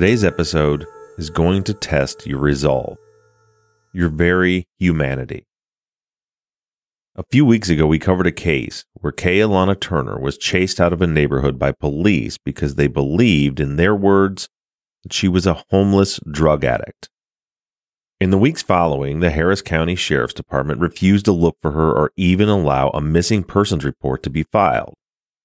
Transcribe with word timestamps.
Today's 0.00 0.24
episode 0.24 0.86
is 1.18 1.28
going 1.28 1.62
to 1.64 1.74
test 1.74 2.26
your 2.26 2.38
resolve, 2.38 2.96
your 3.92 4.08
very 4.08 4.66
humanity. 4.78 5.44
A 7.16 7.24
few 7.30 7.44
weeks 7.44 7.68
ago, 7.68 7.86
we 7.86 7.98
covered 7.98 8.26
a 8.26 8.32
case 8.32 8.86
where 8.94 9.12
Kay 9.12 9.40
Alana 9.40 9.78
Turner 9.78 10.18
was 10.18 10.38
chased 10.38 10.80
out 10.80 10.94
of 10.94 11.02
a 11.02 11.06
neighborhood 11.06 11.58
by 11.58 11.72
police 11.72 12.38
because 12.38 12.76
they 12.76 12.86
believed, 12.86 13.60
in 13.60 13.76
their 13.76 13.94
words, 13.94 14.48
that 15.02 15.12
she 15.12 15.28
was 15.28 15.46
a 15.46 15.62
homeless 15.68 16.18
drug 16.32 16.64
addict. 16.64 17.10
In 18.22 18.30
the 18.30 18.38
weeks 18.38 18.62
following, 18.62 19.20
the 19.20 19.28
Harris 19.28 19.60
County 19.60 19.96
Sheriff's 19.96 20.32
Department 20.32 20.80
refused 20.80 21.26
to 21.26 21.32
look 21.32 21.58
for 21.60 21.72
her 21.72 21.92
or 21.92 22.10
even 22.16 22.48
allow 22.48 22.88
a 22.88 23.02
missing 23.02 23.44
persons 23.44 23.84
report 23.84 24.22
to 24.22 24.30
be 24.30 24.44
filed 24.44 24.94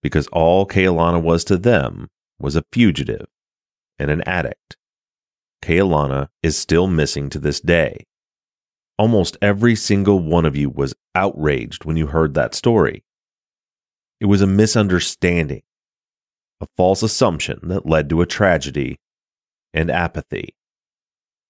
because 0.02 0.28
all 0.28 0.66
Kay 0.66 0.86
Alana 0.86 1.22
was 1.22 1.44
to 1.44 1.58
them 1.58 2.08
was 2.40 2.56
a 2.56 2.64
fugitive 2.72 3.26
and 4.00 4.12
an 4.12 4.22
addict. 4.28 4.78
Kaylana 5.62 6.28
is 6.44 6.58
still 6.58 6.88
missing 6.88 7.30
to 7.30 7.40
this 7.40 7.60
day. 7.60 8.06
Almost 8.98 9.38
every 9.42 9.76
single 9.76 10.20
one 10.20 10.46
of 10.46 10.56
you 10.56 10.70
was 10.70 10.96
outraged 11.16 11.86
when 11.86 11.98
you 11.98 12.08
heard 12.08 12.34
that 12.34 12.54
story. 12.54 13.04
It 14.22 14.26
was 14.26 14.42
a 14.42 14.48
misunderstanding, 14.48 15.64
a 16.62 16.68
false 16.78 17.04
assumption 17.04 17.60
that 17.64 17.86
led 17.86 18.10
to 18.10 18.22
a 18.22 18.26
tragedy 18.26 19.00
and 19.74 19.92
apathy. 19.92 20.56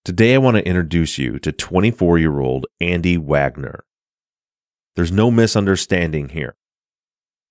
Today, 0.04 0.36
I 0.36 0.40
want 0.40 0.58
to 0.58 0.68
introduce 0.68 1.18
you 1.18 1.40
to 1.40 1.52
24 1.52 2.18
year 2.18 2.40
old 2.40 2.68
Andi 2.82 3.18
Wagner. 3.18 3.84
There's 4.96 5.12
no 5.12 5.30
misunderstanding 5.30 6.30
here. 6.30 6.56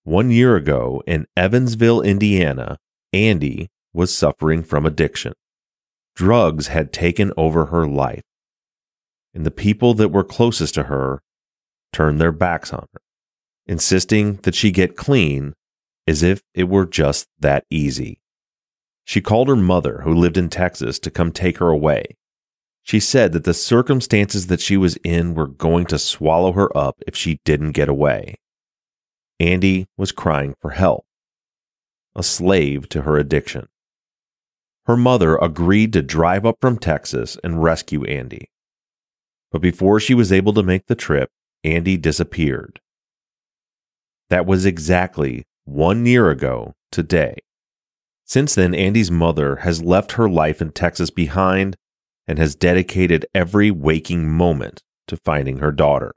One 0.04 0.30
year 0.30 0.56
ago 0.56 1.02
in 1.06 1.26
Evansville, 1.36 2.00
Indiana, 2.00 2.78
Andi 3.14 3.68
was 3.94 4.14
suffering 4.14 4.62
from 4.62 4.84
addiction. 4.84 5.32
Drugs 6.14 6.66
had 6.66 6.92
taken 6.92 7.32
over 7.36 7.66
her 7.66 7.86
life, 7.86 8.22
and 9.32 9.46
the 9.46 9.50
people 9.50 9.94
that 9.94 10.10
were 10.10 10.24
closest 10.24 10.74
to 10.74 10.84
her 10.84 11.22
turned 11.92 12.20
their 12.20 12.32
backs 12.32 12.72
on 12.72 12.86
her, 12.92 13.00
insisting 13.66 14.34
that 14.42 14.54
she 14.54 14.70
get 14.70 14.96
clean 14.96 15.54
as 16.06 16.22
if 16.22 16.42
it 16.52 16.64
were 16.64 16.84
just 16.84 17.26
that 17.40 17.64
easy. 17.70 18.20
She 19.04 19.20
called 19.20 19.48
her 19.48 19.56
mother, 19.56 20.02
who 20.02 20.14
lived 20.14 20.36
in 20.36 20.48
Texas, 20.50 20.98
to 21.00 21.10
come 21.10 21.32
take 21.32 21.58
her 21.58 21.68
away. 21.68 22.16
She 22.82 23.00
said 23.00 23.32
that 23.32 23.44
the 23.44 23.54
circumstances 23.54 24.48
that 24.48 24.60
she 24.60 24.76
was 24.76 24.96
in 25.04 25.34
were 25.34 25.46
going 25.46 25.86
to 25.86 25.98
swallow 25.98 26.52
her 26.52 26.74
up 26.76 26.96
if 27.06 27.16
she 27.16 27.40
didn't 27.44 27.72
get 27.72 27.88
away. 27.88 28.36
Andi 29.40 29.86
was 29.96 30.12
crying 30.12 30.54
for 30.60 30.70
help, 30.70 31.04
a 32.14 32.22
slave 32.22 32.88
to 32.90 33.02
her 33.02 33.16
addiction. 33.16 33.68
Her 34.86 34.96
mother 34.96 35.36
agreed 35.36 35.92
to 35.94 36.02
drive 36.02 36.44
up 36.44 36.56
from 36.60 36.78
Texas 36.78 37.38
and 37.42 37.62
rescue 37.62 38.00
Andi. 38.00 38.46
But 39.50 39.62
before 39.62 39.98
she 39.98 40.14
was 40.14 40.32
able 40.32 40.52
to 40.54 40.62
make 40.62 40.86
the 40.86 40.94
trip, 40.94 41.30
Andi 41.64 42.00
disappeared. 42.00 42.80
That 44.28 44.46
was 44.46 44.66
exactly 44.66 45.44
one 45.64 46.04
year 46.04 46.30
ago 46.30 46.74
today. 46.92 47.36
Since 48.26 48.54
then, 48.54 48.72
Andi's 48.72 49.10
mother 49.10 49.56
has 49.56 49.82
left 49.82 50.12
her 50.12 50.28
life 50.28 50.60
in 50.60 50.72
Texas 50.72 51.10
behind 51.10 51.76
and 52.26 52.38
has 52.38 52.54
dedicated 52.54 53.26
every 53.34 53.70
waking 53.70 54.30
moment 54.30 54.82
to 55.08 55.18
finding 55.24 55.58
her 55.58 55.72
daughter. 55.72 56.14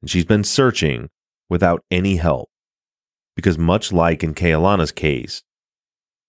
And 0.00 0.10
she's 0.10 0.24
been 0.24 0.44
searching 0.44 1.08
without 1.48 1.84
any 1.90 2.16
help. 2.16 2.48
Because, 3.34 3.58
much 3.58 3.92
like 3.92 4.24
in 4.24 4.34
Kaylana's 4.34 4.92
case, 4.92 5.42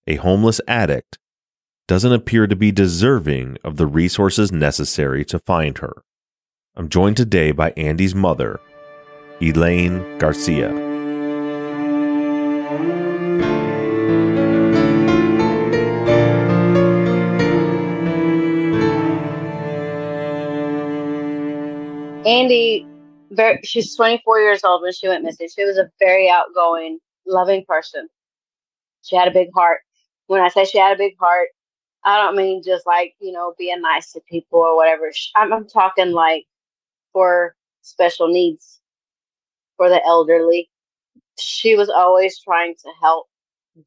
a 0.06 0.16
homeless 0.16 0.60
addict 0.68 1.18
doesn't 1.88 2.12
appear 2.12 2.46
to 2.46 2.54
be 2.54 2.70
deserving 2.70 3.56
of 3.64 3.78
the 3.78 3.86
resources 3.86 4.52
necessary 4.52 5.24
to 5.24 5.38
find 5.38 5.78
her. 5.78 6.04
I'm 6.76 6.90
joined 6.90 7.16
today 7.16 7.50
by 7.50 7.70
Andi's 7.72 8.14
mother, 8.14 8.60
Elaine 9.40 10.18
Garcia. 10.18 10.68
Andi, 22.26 22.86
very, 23.30 23.60
she's 23.64 23.96
24 23.96 24.40
years 24.40 24.62
old 24.62 24.82
when 24.82 24.92
she 24.92 25.08
went 25.08 25.24
missing. 25.24 25.48
She 25.56 25.64
was 25.64 25.78
a 25.78 25.90
very 25.98 26.28
outgoing, 26.28 26.98
loving 27.26 27.64
person. 27.66 28.08
She 29.02 29.16
had 29.16 29.26
a 29.26 29.32
big 29.32 29.48
heart. 29.54 29.80
When 30.26 30.42
I 30.42 30.48
say 30.48 30.66
she 30.66 30.76
had 30.76 30.92
a 30.92 30.98
big 30.98 31.14
heart, 31.18 31.48
I 32.08 32.16
don't 32.16 32.36
mean 32.36 32.62
just 32.64 32.86
like, 32.86 33.14
you 33.20 33.32
know, 33.32 33.52
being 33.58 33.82
nice 33.82 34.12
to 34.12 34.20
people 34.30 34.60
or 34.60 34.74
whatever. 34.74 35.12
I'm, 35.36 35.52
I'm 35.52 35.68
talking 35.68 36.12
like 36.12 36.46
for 37.12 37.54
special 37.82 38.28
needs, 38.28 38.80
for 39.76 39.90
the 39.90 40.02
elderly. 40.06 40.70
She 41.38 41.76
was 41.76 41.90
always 41.90 42.40
trying 42.40 42.76
to 42.76 42.90
help 42.98 43.26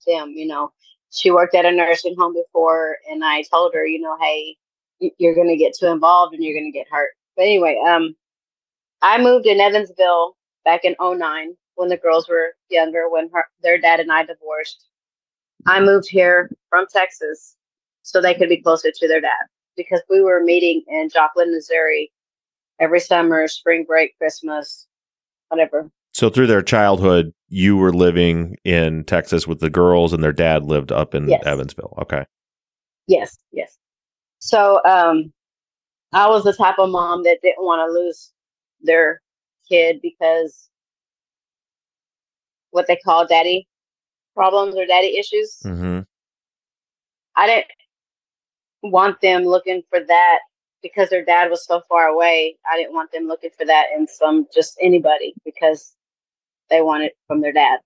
them, 0.05 0.33
you 0.35 0.45
know. 0.45 0.71
she 1.09 1.31
worked 1.31 1.55
at 1.55 1.65
a 1.65 1.71
nursing 1.71 2.15
home 2.15 2.35
before, 2.35 2.97
and 3.09 3.25
I 3.25 3.41
told 3.41 3.73
her, 3.73 3.87
you 3.87 3.99
know, 3.99 4.15
hey, 4.21 4.55
you're 5.17 5.33
going 5.33 5.49
to 5.49 5.57
get 5.57 5.73
too 5.75 5.87
involved 5.87 6.35
and 6.35 6.43
you're 6.43 6.53
going 6.53 6.71
to 6.71 6.77
get 6.77 6.85
hurt. 6.91 7.13
But 7.35 7.45
anyway, 7.45 7.81
um, 7.87 8.15
I 9.01 9.19
moved 9.19 9.47
in 9.47 9.59
Evansville 9.59 10.37
back 10.63 10.85
in 10.85 10.95
09 11.01 11.55
when 11.73 11.89
the 11.89 11.97
girls 11.97 12.29
were 12.29 12.49
younger, 12.69 13.09
when 13.09 13.31
her, 13.33 13.45
their 13.63 13.79
dad 13.79 13.99
and 13.99 14.11
I 14.11 14.25
divorced. 14.25 14.85
I 15.65 15.79
moved 15.79 16.07
here 16.07 16.51
from 16.69 16.85
Texas 16.93 17.55
so 18.03 18.21
they 18.21 18.33
could 18.33 18.49
be 18.49 18.61
closer 18.61 18.91
to 18.93 19.07
their 19.07 19.21
dad 19.21 19.45
because 19.75 20.01
we 20.09 20.21
were 20.21 20.43
meeting 20.43 20.83
in 20.87 21.09
Joplin, 21.09 21.51
Missouri 21.51 22.11
every 22.79 22.99
summer, 22.99 23.47
spring 23.47 23.85
break, 23.87 24.17
Christmas, 24.17 24.87
whatever. 25.49 25.89
So 26.13 26.29
through 26.29 26.47
their 26.47 26.61
childhood, 26.61 27.33
you 27.47 27.77
were 27.77 27.93
living 27.93 28.57
in 28.65 29.03
Texas 29.05 29.47
with 29.47 29.59
the 29.59 29.69
girls 29.69 30.13
and 30.13 30.23
their 30.23 30.33
dad 30.33 30.65
lived 30.65 30.91
up 30.91 31.15
in 31.15 31.29
yes. 31.29 31.43
Evansville. 31.45 31.93
Okay. 32.01 32.25
Yes, 33.07 33.37
yes. 33.51 33.77
So 34.39 34.81
um 34.85 35.31
I 36.13 36.27
was 36.27 36.43
the 36.43 36.53
type 36.53 36.79
of 36.79 36.89
mom 36.89 37.23
that 37.23 37.39
didn't 37.41 37.63
want 37.63 37.87
to 37.87 37.93
lose 37.93 38.31
their 38.81 39.21
kid 39.69 40.01
because 40.01 40.69
what 42.71 42.87
they 42.87 42.97
call 42.97 43.25
daddy 43.27 43.67
problems 44.35 44.75
or 44.75 44.85
daddy 44.85 45.17
issues. 45.17 45.57
Mm-hmm. 45.65 45.99
I 47.35 47.47
didn't 47.47 47.67
want 48.83 49.21
them 49.21 49.43
looking 49.43 49.83
for 49.89 49.99
that 49.99 50.39
because 50.81 51.09
their 51.09 51.23
dad 51.23 51.49
was 51.49 51.65
so 51.65 51.81
far 51.87 52.07
away. 52.07 52.57
I 52.71 52.77
didn't 52.77 52.93
want 52.93 53.11
them 53.11 53.27
looking 53.27 53.51
for 53.57 53.65
that 53.65 53.87
in 53.95 54.07
some 54.07 54.47
just 54.53 54.77
anybody 54.81 55.33
because 55.45 55.95
they 56.69 56.81
want 56.81 57.03
it 57.03 57.13
from 57.27 57.41
their 57.41 57.53
dad. 57.53 57.79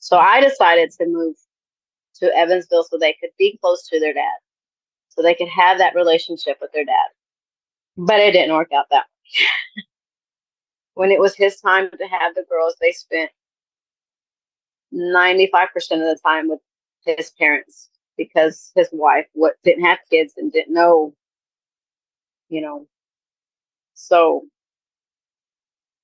So 0.00 0.18
I 0.18 0.40
decided 0.40 0.90
to 0.92 1.06
move 1.06 1.36
to 2.16 2.34
Evansville 2.36 2.84
so 2.84 2.98
they 2.98 3.16
could 3.20 3.30
be 3.38 3.58
close 3.60 3.86
to 3.88 4.00
their 4.00 4.14
dad, 4.14 4.38
so 5.08 5.22
they 5.22 5.34
could 5.34 5.48
have 5.48 5.78
that 5.78 5.94
relationship 5.94 6.58
with 6.60 6.72
their 6.72 6.84
dad. 6.84 7.08
But 7.96 8.20
it 8.20 8.32
didn't 8.32 8.54
work 8.54 8.72
out 8.72 8.86
that 8.90 9.04
way. 9.04 9.82
when 10.94 11.10
it 11.10 11.20
was 11.20 11.36
his 11.36 11.60
time 11.60 11.90
to 11.90 12.06
have 12.06 12.34
the 12.34 12.44
girls, 12.48 12.74
they 12.80 12.92
spent 12.92 13.30
95% 14.92 15.52
of 15.74 15.98
the 16.00 16.18
time 16.24 16.48
with 16.48 16.60
his 17.04 17.30
parents 17.38 17.88
because 18.18 18.72
his 18.76 18.90
wife 18.92 19.26
what 19.34 19.54
didn't 19.64 19.84
have 19.84 20.00
kids 20.10 20.34
and 20.36 20.52
didn't 20.52 20.74
know 20.74 21.14
you 22.50 22.60
know. 22.60 22.86
So 23.94 24.44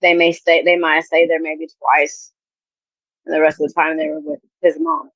they 0.03 0.15
may 0.15 0.33
stay 0.33 0.63
they 0.63 0.77
might 0.77 1.05
stay 1.05 1.27
there 1.27 1.41
maybe 1.41 1.69
twice 1.79 2.33
and 3.27 3.35
the 3.35 3.41
rest 3.41 3.61
of 3.61 3.69
the 3.69 3.75
time 3.75 3.97
they 3.97 4.09
were 4.09 4.21
with 4.21 4.41
his 4.63 4.77
mom. 4.79 5.11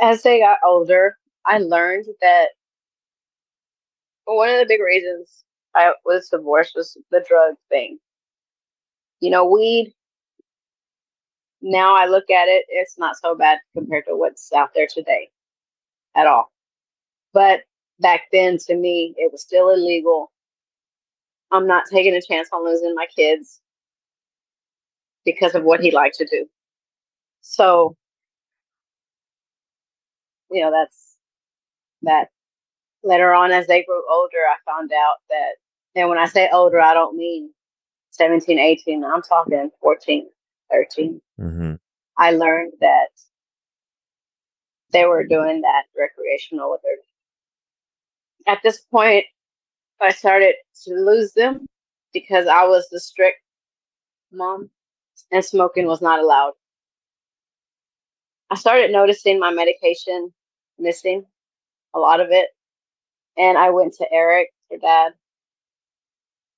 As 0.00 0.22
they 0.22 0.40
got 0.40 0.58
older 0.64 1.16
i 1.46 1.58
learned 1.58 2.06
that 2.20 2.48
one 4.26 4.48
of 4.50 4.58
the 4.58 4.66
big 4.66 4.80
reasons 4.80 5.44
i 5.74 5.92
was 6.04 6.28
divorced 6.28 6.74
was 6.76 6.96
the 7.10 7.24
drug 7.28 7.54
thing. 7.68 7.98
You 9.20 9.30
know 9.30 9.44
weed 9.48 9.94
now 11.62 11.94
I 11.96 12.06
look 12.06 12.30
at 12.30 12.48
it, 12.48 12.64
it's 12.68 12.98
not 12.98 13.16
so 13.22 13.34
bad 13.34 13.58
compared 13.74 14.04
to 14.06 14.16
what's 14.16 14.52
out 14.52 14.70
there 14.74 14.86
today 14.92 15.30
at 16.16 16.26
all. 16.26 16.50
But 17.32 17.62
back 18.00 18.22
then, 18.32 18.58
to 18.66 18.74
me, 18.74 19.14
it 19.16 19.30
was 19.32 19.42
still 19.42 19.70
illegal. 19.70 20.30
I'm 21.50 21.66
not 21.66 21.84
taking 21.90 22.14
a 22.14 22.22
chance 22.22 22.48
on 22.52 22.64
losing 22.64 22.94
my 22.94 23.06
kids 23.14 23.60
because 25.24 25.54
of 25.54 25.64
what 25.64 25.80
he 25.80 25.90
liked 25.90 26.16
to 26.16 26.26
do. 26.26 26.46
So, 27.42 27.96
you 30.50 30.62
know, 30.62 30.70
that's 30.70 31.16
that. 32.02 32.28
Later 33.02 33.32
on, 33.32 33.50
as 33.50 33.66
they 33.66 33.82
grew 33.84 34.02
older, 34.10 34.36
I 34.48 34.56
found 34.70 34.92
out 34.92 35.16
that, 35.30 35.52
and 35.96 36.08
when 36.08 36.18
I 36.18 36.26
say 36.26 36.50
older, 36.52 36.80
I 36.80 36.92
don't 36.92 37.16
mean 37.16 37.50
17, 38.10 38.58
18, 38.58 39.04
I'm 39.04 39.22
talking 39.22 39.70
14, 39.80 40.28
13, 40.70 41.20
mm-hmm. 41.40 41.74
I 42.18 42.32
learned 42.32 42.72
that 42.80 43.08
they 44.92 45.04
were 45.04 45.24
doing 45.24 45.60
that 45.60 45.84
recreational 45.96 46.70
with 46.70 46.80
their. 46.82 46.96
At 48.46 48.62
this 48.62 48.80
point, 48.80 49.24
I 50.00 50.12
started 50.12 50.54
to 50.84 50.94
lose 50.94 51.32
them 51.32 51.66
because 52.12 52.46
I 52.46 52.64
was 52.64 52.88
the 52.88 53.00
strict 53.00 53.38
mom 54.32 54.70
and 55.30 55.44
smoking 55.44 55.86
was 55.86 56.00
not 56.00 56.20
allowed. 56.20 56.52
I 58.50 58.56
started 58.56 58.90
noticing 58.90 59.38
my 59.38 59.52
medication 59.52 60.32
missing 60.78 61.24
a 61.94 61.98
lot 61.98 62.20
of 62.20 62.28
it. 62.30 62.48
And 63.36 63.56
I 63.56 63.70
went 63.70 63.94
to 63.94 64.12
Eric, 64.12 64.48
her 64.70 64.78
dad, 64.78 65.12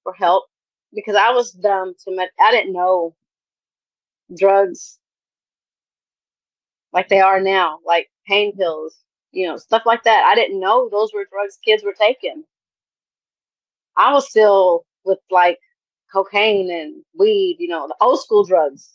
for 0.02 0.14
help 0.14 0.44
because 0.94 1.16
I 1.16 1.30
was 1.30 1.52
dumb 1.52 1.94
to 2.04 2.14
med- 2.14 2.30
I 2.40 2.50
didn't 2.50 2.72
know 2.72 3.14
drugs 4.36 4.98
like 6.92 7.08
they 7.08 7.20
are 7.20 7.40
now, 7.40 7.78
like 7.86 8.10
pain 8.26 8.56
pills, 8.56 8.96
you 9.32 9.46
know, 9.46 9.56
stuff 9.56 9.82
like 9.86 10.02
that. 10.04 10.24
I 10.24 10.34
didn't 10.34 10.60
know 10.60 10.88
those 10.90 11.12
were 11.14 11.26
drugs 11.30 11.58
kids 11.64 11.82
were 11.82 11.94
taking. 11.94 12.44
I 13.96 14.12
was 14.12 14.28
still 14.28 14.84
with 15.04 15.18
like 15.30 15.58
cocaine 16.12 16.70
and 16.70 17.02
weed, 17.18 17.56
you 17.58 17.68
know, 17.68 17.88
the 17.88 17.96
old 18.00 18.20
school 18.20 18.44
drugs. 18.44 18.90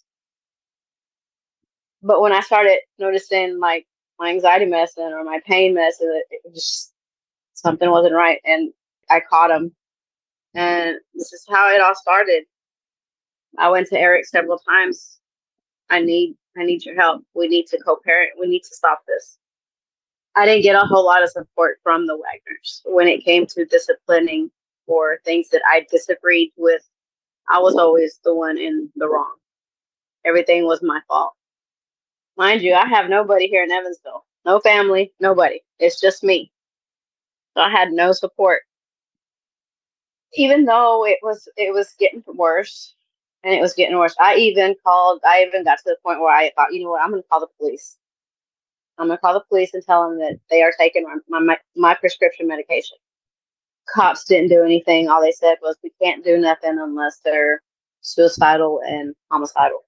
But 2.03 2.21
when 2.21 2.31
I 2.31 2.41
started 2.41 2.79
noticing 2.99 3.59
like 3.59 3.87
my 4.19 4.29
anxiety 4.29 4.65
medicine 4.65 5.11
or 5.13 5.23
my 5.23 5.39
pain 5.45 5.73
medicine, 5.73 6.11
it, 6.29 6.41
it 6.45 6.53
just 6.53 6.93
something 7.53 7.89
wasn't 7.89 8.13
right, 8.13 8.39
and 8.45 8.71
I 9.09 9.21
caught 9.27 9.51
him. 9.51 9.73
And 10.53 10.97
this 11.13 11.33
is 11.33 11.45
how 11.49 11.73
it 11.73 11.81
all 11.81 11.95
started. 11.95 12.43
I 13.57 13.69
went 13.69 13.87
to 13.87 13.99
Eric 13.99 14.25
several 14.25 14.59
times 14.59 15.19
I 15.89 16.01
need 16.01 16.35
I 16.57 16.65
need 16.65 16.85
your 16.85 16.95
help. 16.95 17.23
We 17.35 17.47
need 17.47 17.67
to 17.67 17.77
co-parent. 17.79 18.31
We 18.39 18.47
need 18.47 18.63
to 18.63 18.75
stop 18.75 19.01
this. 19.07 19.37
I 20.35 20.45
didn't 20.45 20.63
get 20.63 20.75
a 20.75 20.85
whole 20.85 21.05
lot 21.05 21.23
of 21.23 21.29
support 21.31 21.79
from 21.83 22.07
the 22.07 22.13
Wagners 22.15 22.81
when 22.85 23.07
it 23.07 23.23
came 23.23 23.45
to 23.47 23.65
disciplining 23.65 24.51
or 24.87 25.19
things 25.25 25.49
that 25.49 25.61
I 25.71 25.85
disagreed 25.89 26.51
with. 26.57 26.81
I 27.49 27.59
was 27.59 27.75
always 27.75 28.19
the 28.23 28.35
one 28.35 28.57
in 28.57 28.89
the 28.95 29.07
wrong. 29.07 29.35
Everything 30.25 30.65
was 30.65 30.81
my 30.83 30.99
fault. 31.07 31.33
Mind 32.37 32.61
you, 32.61 32.73
I 32.75 32.85
have 32.85 33.09
nobody 33.09 33.47
here 33.47 33.63
in 33.63 33.71
Evansville. 33.71 34.25
No 34.45 34.59
family, 34.59 35.11
nobody. 35.19 35.61
It's 35.79 35.99
just 35.99 36.23
me. 36.23 36.51
So 37.55 37.61
I 37.61 37.69
had 37.69 37.91
no 37.91 38.11
support. 38.11 38.61
Even 40.33 40.65
though 40.65 41.05
it 41.05 41.17
was 41.23 41.47
it 41.57 41.73
was 41.73 41.95
getting 41.99 42.23
worse, 42.27 42.93
and 43.47 43.55
it 43.55 43.61
was 43.61 43.73
getting 43.73 43.97
worse. 43.97 44.13
I 44.19 44.35
even 44.35 44.75
called. 44.85 45.21
I 45.25 45.45
even 45.47 45.63
got 45.63 45.77
to 45.77 45.83
the 45.85 45.95
point 46.03 46.19
where 46.19 46.35
I 46.35 46.51
thought, 46.55 46.73
you 46.73 46.83
know 46.83 46.91
what, 46.91 47.01
I'm 47.01 47.11
going 47.11 47.23
to 47.23 47.27
call 47.29 47.39
the 47.39 47.47
police. 47.57 47.97
I'm 48.97 49.07
going 49.07 49.17
to 49.17 49.21
call 49.21 49.33
the 49.33 49.45
police 49.47 49.73
and 49.73 49.81
tell 49.83 50.09
them 50.09 50.19
that 50.19 50.37
they 50.49 50.63
are 50.63 50.73
taking 50.77 51.05
my, 51.29 51.39
my 51.39 51.57
my 51.77 51.93
prescription 51.93 52.45
medication. 52.45 52.97
Cops 53.87 54.25
didn't 54.25 54.49
do 54.49 54.63
anything. 54.63 55.07
All 55.07 55.21
they 55.21 55.31
said 55.31 55.55
was, 55.61 55.77
we 55.81 55.93
can't 56.01 56.25
do 56.25 56.37
nothing 56.37 56.77
unless 56.77 57.21
they're 57.23 57.61
suicidal 58.01 58.81
and 58.85 59.15
homicidal. 59.31 59.79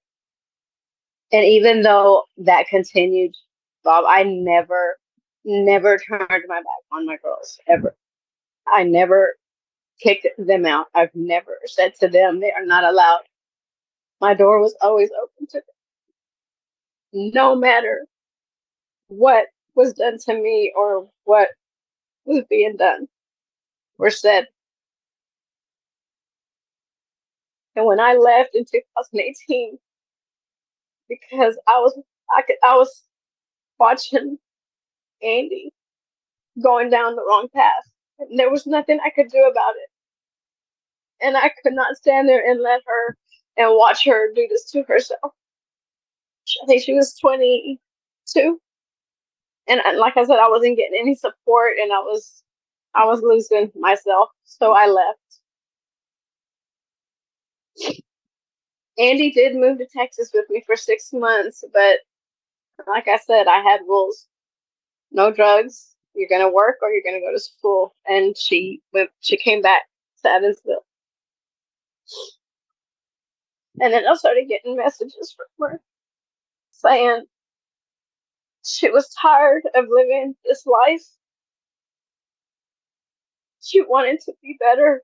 And 1.30 1.44
even 1.44 1.82
though 1.82 2.24
that 2.38 2.66
continued, 2.68 3.34
Bob, 3.84 4.06
I 4.08 4.22
never, 4.22 4.96
never 5.44 5.98
turned 5.98 6.26
my 6.30 6.38
back 6.38 6.64
on 6.92 7.04
my 7.04 7.18
girls 7.22 7.60
ever. 7.68 7.94
I 8.66 8.84
never 8.84 9.34
kicked 10.02 10.28
them 10.38 10.64
out. 10.64 10.86
I've 10.94 11.14
never 11.14 11.58
said 11.66 11.92
to 12.00 12.08
them 12.08 12.40
they 12.40 12.52
are 12.52 12.64
not 12.64 12.84
allowed 12.84 13.20
my 14.20 14.34
door 14.34 14.60
was 14.60 14.76
always 14.82 15.10
open 15.22 15.46
to 15.48 15.62
them. 17.12 17.32
No 17.32 17.56
matter 17.56 18.06
what 19.08 19.46
was 19.74 19.94
done 19.94 20.18
to 20.26 20.34
me 20.34 20.72
or 20.76 21.08
what 21.24 21.48
was 22.24 22.44
being 22.48 22.76
done 22.76 23.08
or 23.98 24.10
said. 24.10 24.46
And 27.76 27.86
when 27.86 28.00
I 28.00 28.14
left 28.14 28.54
in 28.54 28.64
2018, 28.64 29.78
because 31.08 31.58
I 31.68 31.78
was 31.80 31.98
I 32.36 32.42
could 32.42 32.56
I 32.64 32.76
was 32.76 33.02
watching 33.78 34.38
Andi 35.24 35.70
going 36.62 36.90
down 36.90 37.16
the 37.16 37.22
wrong 37.22 37.48
path. 37.54 37.84
And 38.18 38.38
there 38.38 38.50
was 38.50 38.66
nothing 38.66 39.00
I 39.04 39.10
could 39.10 39.30
do 39.30 39.38
about 39.38 39.74
it. 39.76 39.90
And 41.26 41.36
I 41.36 41.50
could 41.62 41.72
not 41.72 41.96
stand 41.96 42.28
there 42.28 42.44
and 42.48 42.60
let 42.60 42.82
her 42.86 43.16
and 43.60 43.76
watch 43.76 44.06
her 44.06 44.32
do 44.34 44.48
this 44.50 44.70
to 44.72 44.84
herself. 44.84 45.32
I 46.62 46.66
think 46.66 46.82
she 46.82 46.94
was 46.94 47.16
22. 47.18 48.60
And 49.68 49.80
like 49.98 50.16
I 50.16 50.24
said, 50.24 50.38
I 50.38 50.48
wasn't 50.48 50.76
getting 50.78 50.98
any 51.00 51.14
support 51.14 51.74
and 51.82 51.92
I 51.92 52.00
was 52.00 52.42
I 52.94 53.06
was 53.06 53.22
losing 53.22 53.72
myself. 53.76 54.30
So 54.44 54.72
I 54.72 54.86
left. 54.88 55.18
Andi 59.00 59.32
did 59.34 59.56
move 59.56 59.78
to 59.78 59.86
Texas 59.86 60.30
with 60.34 60.48
me 60.50 60.62
for 60.66 60.76
six 60.76 61.12
months, 61.12 61.64
but 61.72 62.00
Like 62.86 63.08
I 63.08 63.16
said, 63.18 63.48
I 63.48 63.60
had 63.62 63.80
rules. 63.88 64.26
No 65.12 65.32
drugs. 65.32 65.96
You're 66.14 66.28
gonna 66.30 66.50
work 66.52 66.78
or 66.82 66.90
you're 66.92 67.02
gonna 67.04 67.20
go 67.20 67.32
to 67.32 67.40
school. 67.40 67.94
And 68.06 68.36
she 68.36 68.82
went 68.92 69.10
she 69.20 69.36
came 69.38 69.62
back 69.62 69.82
to 70.24 70.30
Evansville. 70.30 70.84
And 73.80 73.92
then 73.94 74.06
I 74.06 74.14
started 74.14 74.48
getting 74.48 74.76
messages 74.76 75.34
from 75.36 75.70
her 75.70 75.80
saying 76.70 77.24
she 78.64 78.90
was 78.90 79.08
tired 79.20 79.62
of 79.74 79.86
living 79.88 80.34
this 80.44 80.66
life. 80.66 81.06
She 83.62 83.82
wanted 83.82 84.20
to 84.26 84.32
be 84.42 84.56
better. 84.60 85.02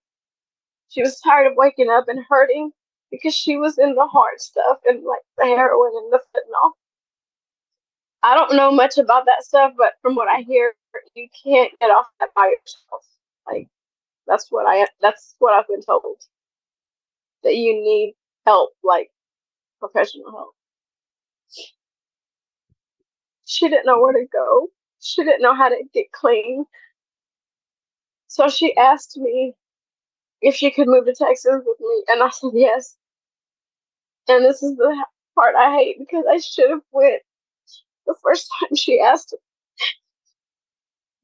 She 0.88 1.02
was 1.02 1.20
tired 1.20 1.46
of 1.46 1.54
waking 1.56 1.90
up 1.90 2.08
and 2.08 2.24
hurting 2.28 2.70
because 3.10 3.34
she 3.34 3.56
was 3.56 3.78
in 3.78 3.94
the 3.94 4.06
hard 4.06 4.40
stuff 4.40 4.78
and 4.86 5.04
like 5.04 5.22
the 5.38 5.46
heroin 5.46 5.92
and 5.94 6.12
the 6.12 6.18
fentanyl. 6.18 6.72
I 8.22 8.34
don't 8.34 8.56
know 8.56 8.70
much 8.72 8.98
about 8.98 9.26
that 9.26 9.44
stuff, 9.44 9.72
but 9.76 9.92
from 10.02 10.16
what 10.16 10.28
I 10.28 10.42
hear, 10.42 10.74
you 11.14 11.28
can't 11.44 11.72
get 11.80 11.90
off 11.90 12.06
that 12.20 12.30
by 12.34 12.46
yourself. 12.46 13.04
Like 13.46 13.68
that's 14.26 14.48
what 14.50 14.66
I 14.66 14.86
that's 15.00 15.36
what 15.38 15.54
I've 15.54 15.68
been 15.68 15.82
told. 15.82 16.18
That 17.44 17.56
you 17.56 17.74
need 17.74 18.14
help, 18.46 18.70
like 18.84 19.10
professional 19.80 20.30
help. 20.30 20.54
She 23.46 23.68
didn't 23.68 23.86
know 23.86 24.00
where 24.00 24.12
to 24.12 24.26
go. 24.26 24.68
She 25.00 25.24
didn't 25.24 25.40
know 25.42 25.54
how 25.54 25.68
to 25.70 25.82
get 25.94 26.12
clean. 26.12 26.66
So 28.28 28.48
she 28.48 28.76
asked 28.76 29.16
me 29.16 29.54
if 30.42 30.54
she 30.56 30.70
could 30.70 30.88
move 30.88 31.06
to 31.06 31.14
Texas 31.14 31.62
with 31.64 31.80
me, 31.80 32.04
and 32.08 32.22
I 32.22 32.30
said 32.30 32.52
yes. 32.54 32.96
And 34.28 34.44
this 34.44 34.62
is 34.62 34.76
the 34.76 35.04
part 35.34 35.54
I 35.56 35.74
hate 35.76 35.98
because 35.98 36.24
I 36.30 36.38
should 36.38 36.70
have 36.70 36.82
went 36.92 37.22
the 38.06 38.14
first 38.22 38.48
time 38.60 38.76
she 38.76 39.00
asked. 39.00 39.34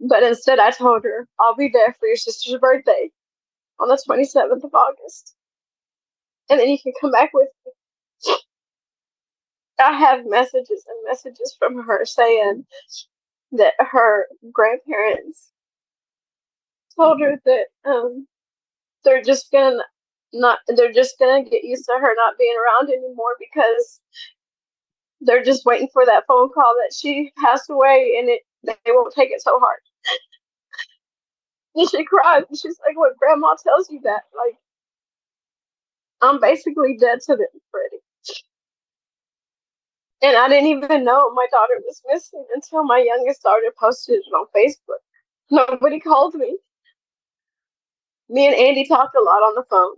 But 0.00 0.22
instead, 0.22 0.58
I 0.58 0.70
told 0.70 1.04
her 1.04 1.28
I'll 1.40 1.54
be 1.54 1.68
there 1.68 1.94
for 1.98 2.06
your 2.06 2.16
sister's 2.16 2.58
birthday 2.60 3.10
on 3.80 3.88
the 3.88 3.96
27th 3.96 4.64
of 4.64 4.74
August, 4.74 5.34
and 6.50 6.60
then 6.60 6.68
you 6.68 6.78
can 6.82 6.92
come 7.00 7.10
back 7.10 7.30
with 7.34 7.48
me. 7.66 7.72
I 9.80 9.92
have 9.98 10.26
messages 10.26 10.84
and 10.86 10.96
messages 11.08 11.56
from 11.58 11.82
her 11.84 12.04
saying 12.04 12.64
that 13.52 13.74
her 13.78 14.26
grandparents 14.52 15.50
told 16.96 17.20
her 17.20 17.40
that 17.44 17.66
um, 17.84 18.26
they're 19.04 19.22
just 19.22 19.50
gonna 19.52 19.82
not 20.32 20.58
they're 20.68 20.92
just 20.92 21.18
gonna 21.18 21.44
get 21.44 21.64
used 21.64 21.84
to 21.86 21.92
her 22.00 22.14
not 22.16 22.38
being 22.38 22.54
around 22.56 22.90
anymore 22.90 23.36
because 23.38 24.00
they're 25.20 25.44
just 25.44 25.64
waiting 25.64 25.88
for 25.92 26.04
that 26.06 26.24
phone 26.26 26.50
call 26.52 26.74
that 26.76 26.94
she 26.94 27.32
passed 27.42 27.70
away 27.70 28.16
and 28.18 28.28
it 28.28 28.42
they 28.64 28.74
won't 28.92 29.14
take 29.14 29.30
it 29.30 29.42
so 29.42 29.58
hard. 29.60 29.80
and 31.74 31.88
she 31.90 32.04
cried. 32.04 32.44
She's 32.50 32.78
like, 32.86 32.96
"What 32.96 33.16
grandma 33.18 33.54
tells 33.62 33.90
you 33.90 34.00
that? 34.04 34.22
Like, 34.36 34.56
I'm 36.22 36.40
basically 36.40 36.96
dead 36.98 37.20
to 37.26 37.36
them, 37.36 37.48
Freddie." 37.70 38.02
And 40.22 40.36
I 40.36 40.48
didn't 40.48 40.68
even 40.68 41.04
know 41.04 41.32
my 41.32 41.46
daughter 41.50 41.82
was 41.84 42.00
missing 42.08 42.44
until 42.54 42.84
my 42.84 42.98
youngest 42.98 43.42
daughter 43.42 43.72
posted 43.78 44.20
it 44.20 44.32
on 44.32 44.46
Facebook. 44.56 45.02
Nobody 45.50 46.00
called 46.00 46.34
me. 46.34 46.58
Me 48.28 48.46
and 48.46 48.56
Andi 48.56 48.88
talked 48.88 49.16
a 49.16 49.20
lot 49.22 49.42
on 49.42 49.54
the 49.56 49.64
phone. 49.68 49.96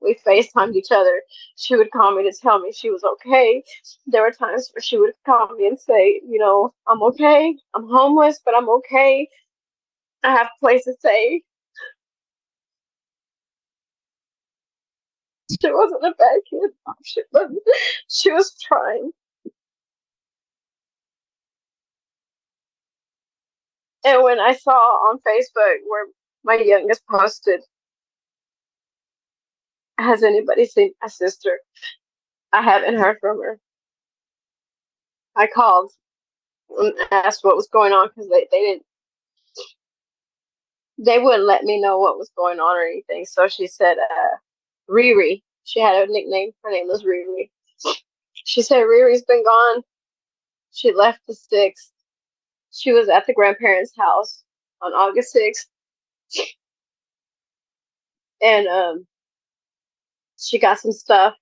We 0.00 0.14
FaceTimed 0.26 0.74
each 0.76 0.90
other. 0.90 1.22
She 1.56 1.76
would 1.76 1.90
call 1.90 2.16
me 2.16 2.22
to 2.24 2.36
tell 2.36 2.58
me 2.58 2.72
she 2.72 2.90
was 2.90 3.04
okay. 3.04 3.62
There 4.06 4.22
were 4.22 4.32
times 4.32 4.70
where 4.72 4.82
she 4.82 4.98
would 4.98 5.12
call 5.26 5.54
me 5.56 5.66
and 5.66 5.78
say, 5.78 6.22
you 6.26 6.38
know, 6.38 6.72
I'm 6.88 7.02
okay. 7.02 7.54
I'm 7.74 7.86
homeless, 7.88 8.40
but 8.44 8.54
I'm 8.56 8.68
okay. 8.70 9.28
I 10.24 10.32
have 10.32 10.46
a 10.48 10.60
place 10.60 10.84
to 10.84 10.94
stay. 10.98 11.42
She 15.62 15.70
wasn't 15.72 16.04
a 16.04 16.14
bad 16.18 16.40
kid. 16.48 16.70
She 17.04 17.22
was, 17.32 17.50
she 18.08 18.32
was 18.32 18.54
trying. 18.62 19.10
And 24.04 24.22
when 24.22 24.40
I 24.40 24.54
saw 24.54 24.72
on 24.72 25.18
Facebook 25.18 25.76
where 25.88 26.06
my 26.44 26.56
youngest 26.56 27.02
posted, 27.10 27.60
Has 29.98 30.22
anybody 30.22 30.66
seen 30.66 30.92
my 31.02 31.08
sister? 31.08 31.60
I 32.52 32.62
haven't 32.62 32.98
heard 32.98 33.18
from 33.20 33.38
her. 33.42 33.58
I 35.36 35.46
called 35.46 35.92
and 36.78 36.94
asked 37.10 37.44
what 37.44 37.56
was 37.56 37.68
going 37.68 37.92
on 37.92 38.08
because 38.08 38.30
they, 38.30 38.48
they 38.50 38.60
didn't 38.60 38.84
they 40.98 41.18
wouldn't 41.18 41.44
let 41.46 41.64
me 41.64 41.80
know 41.80 41.98
what 41.98 42.18
was 42.18 42.30
going 42.36 42.60
on 42.60 42.76
or 42.76 42.82
anything. 42.82 43.24
So 43.26 43.48
she 43.48 43.66
said, 43.66 43.96
uh, 43.98 44.36
Riri. 44.90 45.42
She 45.64 45.80
had 45.80 46.08
a 46.08 46.12
nickname. 46.12 46.52
Her 46.64 46.72
name 46.72 46.88
was 46.88 47.04
Riri. 47.04 47.50
She 48.34 48.62
said 48.62 48.82
Riri's 48.84 49.22
been 49.22 49.44
gone. 49.44 49.82
She 50.72 50.92
left 50.92 51.20
the 51.28 51.34
sixth 51.34 51.92
she 52.72 52.92
was 52.92 53.08
at 53.08 53.26
the 53.26 53.34
grandparents' 53.34 53.94
house 53.96 54.44
on 54.82 54.92
August 54.92 55.34
6th. 55.36 55.66
And 58.42 58.66
um, 58.68 59.06
she 60.38 60.58
got 60.58 60.78
some 60.78 60.92
stuff, 60.92 61.34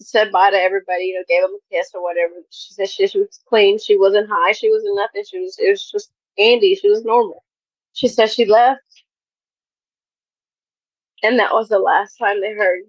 said 0.00 0.32
bye 0.32 0.50
to 0.50 0.56
everybody, 0.60 1.04
you 1.06 1.14
know, 1.14 1.24
gave 1.28 1.42
them 1.42 1.56
a 1.56 1.74
kiss 1.74 1.90
or 1.94 2.02
whatever. 2.02 2.34
She 2.50 2.74
said 2.74 2.90
she, 2.90 3.06
she 3.06 3.18
was 3.20 3.40
clean. 3.48 3.78
She 3.78 3.96
wasn't 3.96 4.28
high. 4.30 4.52
She 4.52 4.70
wasn't 4.70 4.96
nothing. 4.96 5.24
She 5.28 5.40
was, 5.40 5.56
it 5.58 5.70
was 5.70 5.90
just 5.90 6.10
Andi. 6.38 6.78
She 6.80 6.88
was 6.90 7.04
normal. 7.04 7.44
She 7.94 8.08
said 8.08 8.30
she 8.30 8.44
left. 8.44 8.82
And 11.26 11.40
that 11.40 11.52
was 11.52 11.68
the 11.68 11.80
last 11.80 12.18
time 12.18 12.40
they 12.40 12.52
heard 12.52 12.82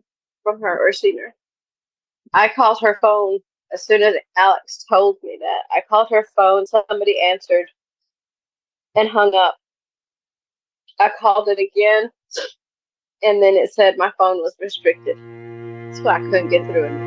from 0.43 0.61
her 0.61 0.87
or 0.87 0.91
seen 0.91 1.17
her. 1.17 1.33
I 2.35 2.49
called 2.49 2.77
her 2.81 2.99
phone 3.01 3.39
as 3.73 3.83
soon 3.83 4.03
as 4.03 4.13
Alex 4.37 4.85
told 4.87 5.17
me 5.23 5.39
that, 5.41 5.61
I 5.71 5.81
called 5.89 6.09
her 6.11 6.27
phone, 6.35 6.67
somebody 6.67 7.19
answered 7.19 7.65
and 8.95 9.09
hung 9.09 9.33
up. 9.33 9.57
I 10.99 11.09
called 11.19 11.47
it 11.47 11.57
again, 11.57 12.11
and 13.23 13.41
then 13.41 13.55
it 13.55 13.73
said 13.73 13.97
my 13.97 14.11
phone 14.19 14.37
was 14.37 14.55
restricted, 14.61 15.17
so 15.95 16.07
I 16.07 16.19
couldn't 16.19 16.49
get 16.49 16.63
through. 16.65 17.06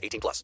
18 0.03 0.21
plus. 0.21 0.43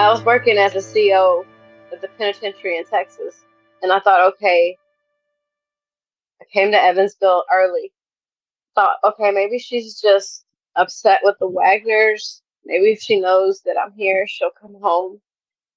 I 0.00 0.12
was 0.12 0.24
working 0.24 0.56
as 0.56 0.74
a 0.74 0.82
CO 0.82 1.44
at 1.92 2.00
the 2.00 2.08
penitentiary 2.18 2.78
in 2.78 2.84
Texas, 2.84 3.44
and 3.82 3.92
I 3.92 4.00
thought, 4.00 4.32
okay, 4.32 4.76
I 6.40 6.44
came 6.52 6.70
to 6.72 6.82
Evansville 6.82 7.44
early. 7.54 7.92
Thought, 8.74 8.96
okay, 9.04 9.30
maybe 9.30 9.58
she's 9.58 10.00
just 10.00 10.46
upset 10.76 11.20
with 11.22 11.36
the 11.38 11.48
Wagners. 11.48 12.40
Maybe 12.64 12.92
if 12.92 13.00
she 13.00 13.20
knows 13.20 13.60
that 13.66 13.76
I'm 13.78 13.92
here, 13.92 14.26
she'll 14.26 14.50
come 14.58 14.76
home. 14.80 15.20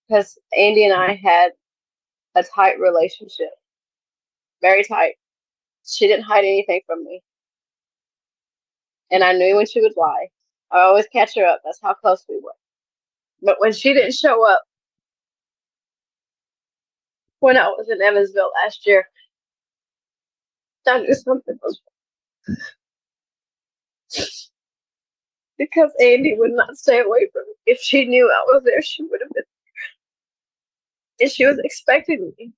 Because 0.07 0.37
Andi 0.57 0.85
and 0.85 0.93
I 0.93 1.13
had 1.15 1.51
a 2.35 2.43
tight 2.43 2.79
relationship, 2.79 3.51
very 4.61 4.83
tight. 4.83 5.15
She 5.85 6.07
didn't 6.07 6.25
hide 6.25 6.45
anything 6.45 6.81
from 6.87 7.03
me. 7.03 7.21
And 9.11 9.23
I 9.23 9.33
knew 9.33 9.55
when 9.55 9.65
she 9.67 9.81
would 9.81 9.95
lie. 9.97 10.27
I 10.71 10.81
always 10.81 11.07
catch 11.07 11.35
her 11.35 11.45
up. 11.45 11.61
That's 11.63 11.79
how 11.81 11.93
close 11.93 12.25
we 12.27 12.39
were. 12.43 12.53
But 13.41 13.59
when 13.59 13.73
she 13.73 13.93
didn't 13.93 14.13
show 14.15 14.47
up, 14.49 14.63
when 17.39 17.57
I 17.57 17.67
was 17.67 17.89
in 17.89 18.01
Evansville 18.01 18.51
last 18.63 18.87
year, 18.87 19.07
I 20.87 20.99
knew 20.99 21.13
something 21.13 21.57
was 21.63 21.81
wrong 21.85 21.93
because 25.57 25.91
Andi 26.01 26.37
would 26.37 26.51
not 26.53 26.77
stay 26.77 26.99
away 27.01 27.29
from 27.31 27.43
me. 27.47 27.53
If 27.65 27.79
she 27.79 28.05
knew 28.05 28.29
I 28.31 28.43
was 28.53 28.63
there, 28.65 28.81
she 28.81 29.03
would 29.03 29.21
have 29.21 29.31
been 29.31 29.43
there. 31.19 31.25
And 31.27 31.31
she 31.31 31.45
was 31.45 31.59
expecting 31.63 32.33
me. 32.37 32.51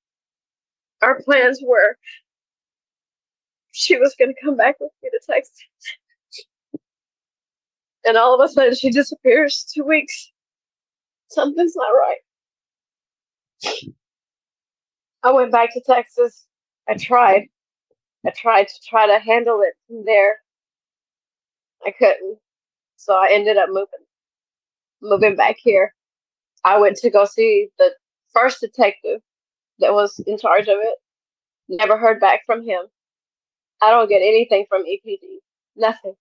Our 1.01 1.22
plans 1.22 1.62
were 1.63 1.98
she 3.75 3.98
was 3.98 4.15
going 4.17 4.34
to 4.34 4.41
come 4.44 4.55
back 4.55 4.77
with 4.79 4.91
me 5.03 5.10
to 5.10 5.20
Texas. 5.29 5.58
And 8.05 8.17
all 8.17 8.39
of 8.39 8.44
a 8.44 8.51
sudden, 8.51 8.75
she 8.75 8.89
disappears. 8.89 9.70
Two 9.74 9.84
weeks. 9.84 10.32
Something's 11.29 11.75
not 11.75 11.89
right. 11.89 12.17
I 15.24 15.32
went 15.34 15.51
back 15.51 15.74
to 15.74 15.82
Texas. 15.82 16.46
I 16.88 16.96
tried. 16.96 17.48
I 18.25 18.32
tried 18.32 18.67
to 18.67 18.74
try 18.88 19.08
to 19.08 19.20
handle 19.20 19.62
it 19.62 19.74
from 19.88 20.05
there. 20.05 20.38
I 21.86 21.91
couldn't. 21.91 22.38
So 22.98 23.13
I 23.15 23.29
ended 23.32 23.58
up 23.58 23.70
moving, 23.70 23.88
moving 25.01 25.36
back 25.36 25.58
here. 25.60 25.94
I 26.63 26.77
went 26.79 26.98
to 26.98 27.10
go 27.10 27.25
see 27.25 27.70
the 27.77 27.91
first 28.34 28.62
detective 28.62 29.22
that 29.79 29.94
was 29.94 30.20
in 30.25 30.38
charge 30.38 30.68
of 30.68 30.77
it. 30.79 30.96
Never 31.70 31.98
heard 31.98 32.20
back 32.20 32.42
from 32.46 32.64
him. 32.66 32.85
I 33.85 33.91
don't 33.91 34.09
get 34.09 34.24
anything 34.24 34.65
from 34.67 34.83
EPD. 34.83 35.19
Nothing. 35.75 36.15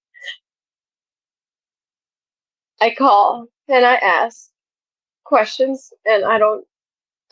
I 2.81 2.95
call 2.95 3.47
and 3.69 3.87
I 3.87 3.95
ask 3.95 4.51
questions 5.25 5.91
and 6.05 6.27
I 6.27 6.37
don't 6.39 6.67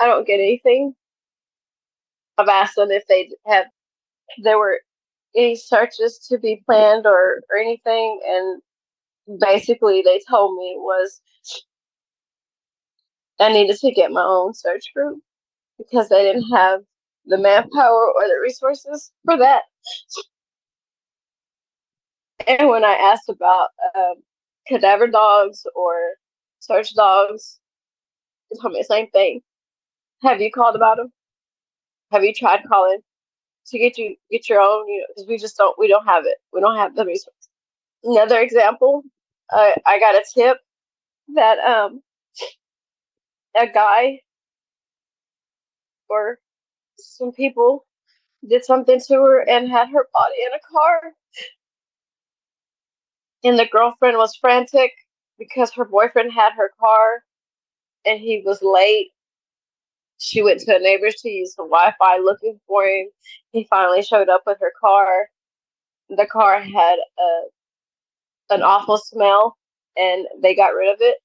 I 0.00 0.06
don't 0.06 0.26
get 0.26 0.40
anything. 0.40 0.94
I've 2.38 2.48
asked 2.48 2.76
them 2.76 2.90
if 2.90 3.06
they 3.08 3.30
have 3.46 3.66
there 4.42 4.58
were 4.58 4.80
any 5.36 5.56
searches 5.56 6.18
to 6.30 6.38
be 6.38 6.62
planned 6.64 7.06
or, 7.06 7.42
or 7.50 7.58
anything 7.58 8.20
and 8.26 8.62
basically 9.40 10.00
they 10.02 10.20
told 10.30 10.56
me 10.56 10.76
was 10.78 11.20
I 13.38 13.52
needed 13.52 13.76
to 13.78 13.90
get 13.92 14.12
my 14.12 14.22
own 14.22 14.54
search 14.54 14.92
group 14.94 15.20
because 15.78 16.08
they 16.08 16.22
didn't 16.22 16.50
have 16.50 16.80
the 17.26 17.38
manpower 17.38 18.12
or 18.14 18.22
the 18.26 18.40
resources 18.42 19.12
for 19.26 19.36
that. 19.36 19.62
And 22.46 22.68
when 22.68 22.84
I 22.84 22.94
asked 22.94 23.28
about 23.28 23.68
um, 23.94 24.14
cadaver 24.66 25.06
dogs 25.06 25.66
or 25.74 26.12
search 26.60 26.94
dogs, 26.94 27.58
they 28.50 28.58
told 28.60 28.74
me 28.74 28.80
the 28.80 28.84
same 28.84 29.10
thing. 29.10 29.40
Have 30.22 30.40
you 30.40 30.50
called 30.50 30.76
about 30.76 30.98
them? 30.98 31.12
Have 32.12 32.24
you 32.24 32.32
tried 32.34 32.62
calling 32.68 33.00
to 33.68 33.78
get 33.78 33.98
you 33.98 34.16
get 34.30 34.48
your 34.48 34.60
own? 34.60 34.88
You 34.88 35.00
know, 35.00 35.06
because 35.08 35.28
we 35.28 35.38
just 35.38 35.56
don't 35.56 35.78
we 35.78 35.88
don't 35.88 36.06
have 36.06 36.26
it. 36.26 36.38
We 36.52 36.60
don't 36.60 36.76
have 36.76 36.94
the 36.94 37.06
resources. 37.06 37.48
Another 38.04 38.40
example, 38.40 39.02
uh, 39.52 39.72
I 39.86 39.98
got 40.00 40.14
a 40.14 40.24
tip 40.34 40.58
that 41.34 41.58
um 41.60 42.02
a 43.56 43.66
guy 43.66 44.20
or 46.08 46.38
some 46.98 47.32
people 47.32 47.84
did 48.48 48.64
something 48.64 49.00
to 49.08 49.14
her 49.14 49.48
and 49.48 49.68
had 49.68 49.88
her 49.90 50.08
body 50.12 50.34
in 50.46 50.52
a 50.54 50.60
car. 50.72 51.12
And 53.44 53.58
the 53.58 53.66
girlfriend 53.66 54.16
was 54.16 54.36
frantic 54.36 54.92
because 55.38 55.72
her 55.72 55.84
boyfriend 55.84 56.32
had 56.32 56.52
her 56.56 56.70
car 56.78 57.24
and 58.04 58.20
he 58.20 58.42
was 58.44 58.60
late. 58.62 59.10
She 60.18 60.42
went 60.42 60.60
to 60.60 60.76
a 60.76 60.78
neighbor's 60.78 61.16
to 61.22 61.28
use 61.28 61.54
the 61.56 61.64
Wi 61.64 61.94
Fi 61.98 62.18
looking 62.18 62.60
for 62.66 62.84
him. 62.84 63.08
He 63.52 63.66
finally 63.68 64.02
showed 64.02 64.28
up 64.28 64.42
with 64.46 64.58
her 64.60 64.72
car. 64.80 65.28
The 66.08 66.26
car 66.26 66.60
had 66.60 66.98
a 67.18 67.40
an 68.50 68.62
awful 68.62 68.98
smell 68.98 69.56
and 69.96 70.26
they 70.42 70.54
got 70.54 70.74
rid 70.74 70.92
of 70.92 70.98
it. 71.00 71.16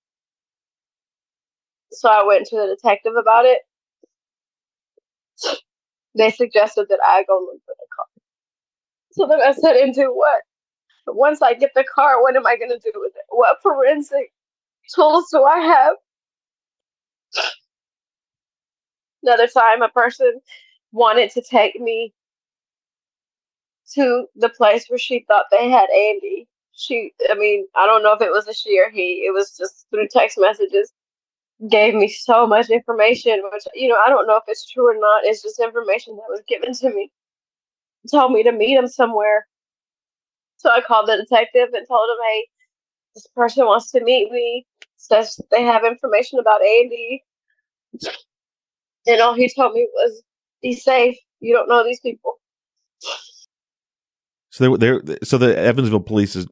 So 1.91 2.09
I 2.09 2.23
went 2.23 2.47
to 2.47 2.55
the 2.55 2.75
detective 2.75 3.13
about 3.19 3.45
it. 3.45 3.61
They 6.17 6.31
suggested 6.31 6.87
that 6.89 6.99
I 7.05 7.23
go 7.27 7.39
look 7.39 7.61
for 7.65 7.75
the 7.77 7.87
car. 7.95 8.05
So 9.11 9.27
then 9.27 9.41
I 9.41 9.51
said, 9.53 9.77
into 9.77 10.11
what? 10.13 10.43
Once 11.07 11.41
I 11.41 11.53
get 11.53 11.71
the 11.75 11.85
car, 11.85 12.21
what 12.21 12.35
am 12.35 12.45
I 12.45 12.57
going 12.57 12.71
to 12.71 12.79
do 12.79 12.91
with 12.95 13.13
it? 13.15 13.23
What 13.29 13.57
forensic 13.63 14.31
tools 14.93 15.27
do 15.31 15.43
I 15.43 15.59
have? 15.59 15.95
Another 19.23 19.47
time, 19.47 19.81
a 19.81 19.89
person 19.89 20.39
wanted 20.91 21.31
to 21.31 21.41
take 21.41 21.79
me 21.79 22.13
to 23.93 24.25
the 24.35 24.49
place 24.49 24.85
where 24.89 24.99
she 24.99 25.25
thought 25.27 25.45
they 25.51 25.69
had 25.69 25.87
Andi 25.95 26.47
she 26.77 27.11
i 27.29 27.33
mean 27.33 27.65
i 27.75 27.85
don't 27.85 28.03
know 28.03 28.13
if 28.13 28.21
it 28.21 28.31
was 28.31 28.47
a 28.47 28.53
she 28.53 28.79
or 28.79 28.89
he 28.89 29.25
it 29.27 29.33
was 29.33 29.57
just 29.57 29.87
through 29.89 30.07
text 30.07 30.37
messages 30.39 30.93
gave 31.69 31.95
me 31.95 32.07
so 32.07 32.45
much 32.45 32.69
information 32.69 33.41
which 33.51 33.63
you 33.73 33.87
know 33.87 33.97
i 34.05 34.09
don't 34.09 34.27
know 34.27 34.37
if 34.37 34.43
it's 34.47 34.69
true 34.69 34.87
or 34.87 34.99
not 34.99 35.23
it's 35.23 35.41
just 35.41 35.59
information 35.59 36.15
that 36.15 36.29
was 36.29 36.41
given 36.47 36.73
to 36.73 36.89
me. 36.93 37.11
Told 38.11 38.31
me 38.31 38.43
to 38.43 38.51
meet 38.51 38.77
him 38.77 38.87
somewhere. 38.87 39.47
So 40.57 40.69
i 40.69 40.81
called 40.81 41.07
the 41.07 41.17
detective 41.17 41.69
and 41.73 41.87
told 41.87 42.09
him 42.09 42.17
hey 42.29 42.47
this 43.15 43.27
person 43.35 43.65
wants 43.65 43.91
to 43.91 44.03
meet 44.03 44.31
me. 44.31 44.65
Says 44.97 45.39
they 45.51 45.63
have 45.63 45.83
information 45.83 46.39
about 46.39 46.61
andi. 46.61 47.19
And 49.07 49.21
all 49.21 49.33
he 49.33 49.51
told 49.53 49.73
me 49.73 49.87
was 49.93 50.21
be 50.61 50.73
safe. 50.73 51.17
You 51.39 51.55
don't 51.55 51.69
know 51.69 51.83
these 51.83 51.99
people. 51.99 52.33
So 54.51 54.77
they 54.77 54.99
they 55.03 55.17
so 55.23 55.39
the 55.39 55.57
Evansville 55.57 56.01
police 56.01 56.35
is 56.35 56.47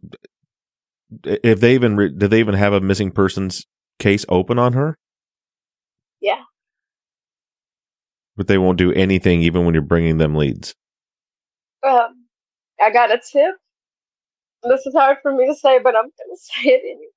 if 1.24 1.60
they 1.60 1.76
even 1.76 1.96
did 2.18 2.32
they 2.32 2.40
even 2.40 2.56
have 2.56 2.74
a 2.74 2.82
missing 2.82 3.12
persons 3.12 3.66
case 4.00 4.26
open 4.30 4.60
on 4.60 4.74
her? 4.74 4.98
Yeah. 6.22 6.42
But 8.36 8.48
they 8.48 8.58
won't 8.58 8.78
do 8.78 8.92
anything 8.94 9.42
even 9.42 9.66
when 9.66 9.74
you're 9.74 9.82
bringing 9.82 10.18
them 10.18 10.36
leads. 10.36 10.76
Um, 11.88 12.26
I 12.82 12.92
got 12.92 13.12
a 13.12 13.18
tip. 13.20 13.56
This 14.64 14.86
is 14.86 14.94
hard 14.94 15.18
for 15.22 15.32
me 15.34 15.48
to 15.48 15.56
say, 15.56 15.80
but 15.80 15.96
I'm 15.96 16.04
going 16.04 16.12
to 16.32 16.38
say 16.38 16.70
it 16.70 16.82
anyway. 16.84 17.10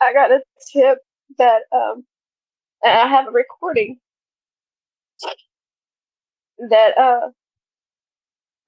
I 0.00 0.12
got 0.12 0.30
a 0.30 0.40
tip 0.72 0.98
that 1.38 1.62
um, 1.72 2.04
and 2.82 2.98
I 2.98 3.06
have 3.06 3.28
a 3.28 3.30
recording 3.30 3.98
that 6.70 6.98
uh 6.98 7.30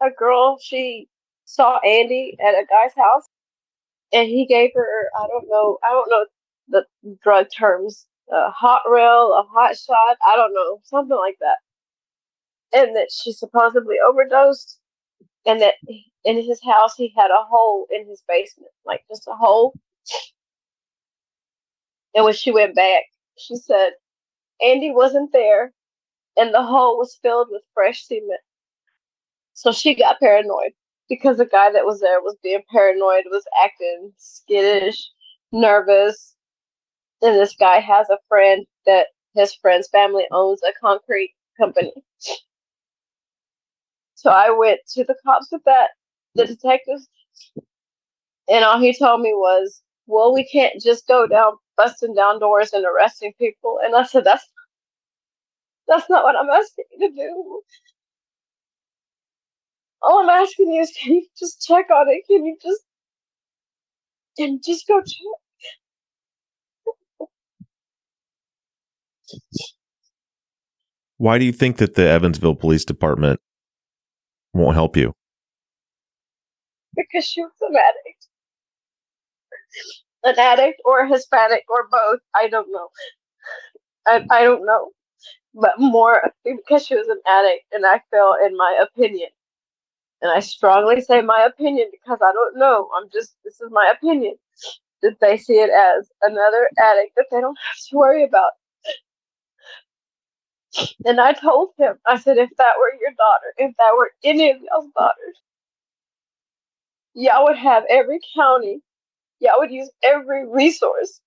a 0.03 0.11
girl, 0.11 0.59
she 0.63 1.09
saw 1.45 1.79
Andi 1.85 2.35
at 2.41 2.55
a 2.55 2.67
guy's 2.69 2.95
house, 2.97 3.29
and 4.13 4.29
he 4.29 4.47
gave 4.47 4.71
her 4.75 5.11
I 5.19 5.27
don't 5.27 5.49
know 5.49 5.79
I 5.83 5.91
don't 5.91 6.11
know 6.11 6.25
the 6.69 6.85
drug 7.23 7.47
terms 7.57 8.07
a 8.33 8.51
hot 8.51 8.83
rail 8.91 9.35
a 9.35 9.43
hot 9.53 9.77
shot 9.77 10.17
I 10.27 10.37
don't 10.37 10.55
know 10.55 10.81
something 10.85 11.17
like 11.17 11.37
that, 11.41 11.59
and 12.79 12.97
that 12.97 13.09
she 13.13 13.33
supposedly 13.33 13.97
overdosed, 14.07 14.79
and 15.47 15.61
that 15.61 15.75
in 16.25 16.37
his 16.43 16.61
house 16.65 16.97
he 16.97 17.13
had 17.17 17.31
a 17.31 17.45
hole 17.45 17.87
in 17.91 18.09
his 18.09 18.23
basement 18.29 18.73
like 18.87 19.05
just 19.09 19.29
a 19.29 19.35
hole, 19.35 19.75
and 22.15 22.25
when 22.25 22.35
she 22.35 22.51
went 22.51 22.75
back 22.75 23.05
she 23.39 23.57
said 23.57 23.93
Andi 24.63 24.95
wasn't 24.95 25.33
there, 25.33 25.73
and 26.37 26.55
the 26.55 26.63
hole 26.63 26.97
was 26.99 27.19
filled 27.23 27.49
with 27.51 27.63
fresh 27.75 28.05
cement. 28.07 28.41
So 29.55 29.73
she 29.73 29.95
got 29.95 30.19
paranoid 30.21 30.73
because 31.09 31.37
the 31.39 31.47
guy 31.47 31.71
that 31.73 31.85
was 31.85 32.01
there 32.01 32.21
was 32.21 32.37
being 32.43 32.63
paranoid, 32.71 33.25
was 33.27 33.45
acting 33.63 34.13
skittish, 34.17 35.11
nervous. 35.53 36.35
And 37.25 37.37
this 37.37 37.57
guy 37.57 37.81
has 37.81 38.11
a 38.11 38.19
friend 38.29 38.67
that 38.87 39.09
his 39.35 39.55
friend's 39.55 39.89
family 39.89 40.27
owns 40.33 40.63
a 40.63 40.73
concrete 40.81 41.35
company. 41.59 41.93
So 44.17 44.31
I 44.31 44.51
went 44.51 44.81
to 44.95 45.05
the 45.05 45.17
cops 45.27 45.49
with 45.53 45.63
that, 45.67 45.91
the 46.35 46.47
detectives, 46.47 47.09
and 48.49 48.65
all 48.65 48.81
he 48.81 48.97
told 48.97 49.21
me 49.23 49.33
was, 49.35 49.83
Well, 50.07 50.33
we 50.35 50.45
can't 50.45 50.81
just 50.83 51.07
go 51.07 51.27
down 51.27 51.55
busting 51.77 52.15
down 52.15 52.41
doors 52.41 52.73
and 52.73 52.85
arresting 52.87 53.33
people. 53.39 53.79
And 53.85 53.95
I 53.95 54.05
said, 54.05 54.25
That's 54.25 54.49
that's 55.89 56.11
not 56.11 56.25
what 56.25 56.37
I'm 56.37 56.51
asking 56.51 56.85
you 56.93 57.09
to 57.11 57.15
do. 57.17 57.63
All 60.03 60.19
I'm 60.23 60.31
asking 60.31 60.73
you 60.73 60.83
is 60.83 60.93
can 61.03 61.15
you 61.15 61.27
just 61.39 61.67
check 61.67 61.87
on 61.91 62.09
it? 62.09 62.23
Can 62.29 62.45
you 62.47 62.57
just 62.63 62.83
can 64.39 64.61
just 64.65 64.87
go 64.89 65.01
check? 65.01 65.44
Why 71.19 71.39
do 71.39 71.45
you 71.45 71.53
think 71.53 71.77
that 71.79 71.95
the 71.95 72.09
Evansville 72.09 72.57
Police 72.57 72.85
Department 72.85 73.41
won't 74.53 74.75
help 74.75 74.97
you? 74.97 75.13
Because 76.97 77.25
she 77.25 77.43
was 77.43 77.53
an 77.61 77.77
addict. 77.77 78.27
An 80.25 80.39
addict 80.39 80.81
or 80.85 81.07
Hispanic 81.07 81.65
or 81.69 81.89
both. 81.91 82.21
I 82.35 82.49
don't 82.49 82.69
know. 82.71 82.89
I 84.07 84.25
I 84.31 84.45
don't 84.45 84.65
know. 84.65 84.91
But 85.55 85.79
more 85.79 86.33
because 86.45 86.85
she 86.85 86.97
was 86.97 87.09
an 87.09 87.21
addict 87.29 87.65
and 87.73 87.87
I 87.87 88.01
feel 88.11 88.35
in 88.45 88.57
my 88.57 88.83
opinion 88.83 89.29
and 90.25 90.33
I 90.33 90.41
strongly 90.41 91.03
say 91.03 91.21
my 91.21 91.45
opinion 91.45 91.89
because 91.93 92.19
I 92.23 92.33
don't 92.33 92.57
know. 92.57 92.89
I'm 92.97 93.09
just, 93.13 93.37
this 93.45 93.61
is 93.61 93.69
my 93.71 93.93
opinion, 93.95 94.37
that 95.03 95.21
they 95.21 95.37
see 95.37 95.55
it 95.55 95.69
as 95.69 96.09
another 96.23 96.67
addict 96.79 97.15
that 97.17 97.27
they 97.31 97.43
don't 97.43 97.59
have 97.59 97.77
to 97.91 97.97
worry 97.97 98.25
about. 98.25 98.53
And 101.07 101.21
I 101.21 101.33
told 101.33 101.71
him, 101.79 101.99
I 102.07 102.19
said, 102.19 102.39
if 102.39 102.51
that 102.59 102.75
were 102.79 102.99
your 103.01 103.13
daughter, 103.13 103.55
if 103.59 103.77
that 103.79 103.95
were 103.97 104.13
any 104.25 104.51
of 104.51 104.59
y'all's 104.61 104.91
daughters, 104.99 105.41
y'all 107.15 107.45
would 107.45 107.57
have 107.59 107.85
every 107.91 108.21
county, 108.37 108.81
y'all 109.41 109.59
would 109.59 109.71
use 109.73 109.91
every 110.03 110.49
resource 110.49 111.21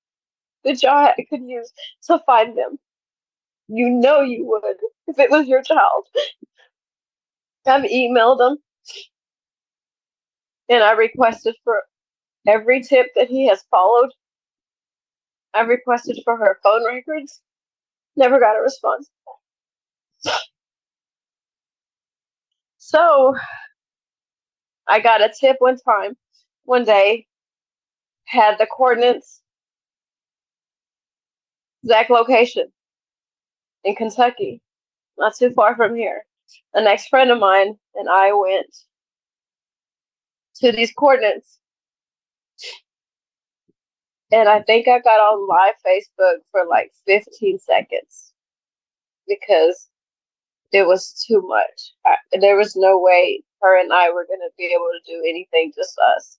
that 0.63 0.81
y'all 0.83 1.13
could 1.29 1.43
use 1.43 1.71
to 2.07 2.19
find 2.25 2.57
them. 2.57 2.77
You 3.67 3.89
know 3.89 4.21
you 4.21 4.45
would 4.45 4.77
if 5.07 5.19
it 5.19 5.31
was 5.31 5.47
your 5.47 5.63
child. 5.63 6.05
I've 7.67 7.83
emailed 7.83 8.39
them 8.39 8.57
and 10.69 10.83
I 10.83 10.93
requested 10.93 11.55
for 11.63 11.83
every 12.47 12.81
tip 12.83 13.07
that 13.15 13.27
he 13.29 13.47
has 13.47 13.63
followed. 13.71 14.11
I 15.53 15.61
requested 15.61 16.19
for 16.23 16.37
her 16.37 16.59
phone 16.63 16.85
records. 16.85 17.41
Never 18.15 18.39
got 18.39 18.57
a 18.57 18.61
response. 18.61 19.09
So 22.87 23.35
I 24.87 25.01
got 25.01 25.19
a 25.21 25.29
tip 25.37 25.57
one 25.59 25.77
time, 25.77 26.15
one 26.63 26.85
day, 26.85 27.27
had 28.23 28.57
the 28.57 28.65
coordinates, 28.65 29.41
exact 31.83 32.09
location 32.09 32.71
in 33.83 33.93
Kentucky, 33.95 34.61
not 35.17 35.35
too 35.35 35.49
far 35.49 35.75
from 35.75 35.95
here. 35.97 36.23
The 36.73 36.79
next 36.79 37.09
friend 37.09 37.29
of 37.29 37.39
mine 37.39 37.77
and 37.95 38.07
I 38.07 38.31
went 38.31 38.73
to 40.61 40.71
these 40.71 40.93
coordinates. 40.93 41.59
And 44.31 44.47
I 44.47 44.61
think 44.61 44.87
I 44.87 44.99
got 44.99 45.19
on 45.19 45.45
live 45.45 45.75
Facebook 45.85 46.37
for 46.51 46.65
like 46.65 46.93
15 47.05 47.59
seconds 47.59 48.31
because 49.27 49.89
it 50.71 50.85
was 50.85 51.25
too 51.27 51.41
much. 51.45 51.93
I, 52.05 52.15
there 52.39 52.57
was 52.57 52.75
no 52.75 52.99
way 52.99 53.43
her 53.61 53.79
and 53.79 53.91
I 53.91 54.09
were 54.09 54.25
going 54.25 54.39
to 54.39 54.51
be 54.57 54.65
able 54.65 54.89
to 54.91 55.11
do 55.11 55.23
anything 55.27 55.71
just 55.75 55.97
us. 56.15 56.37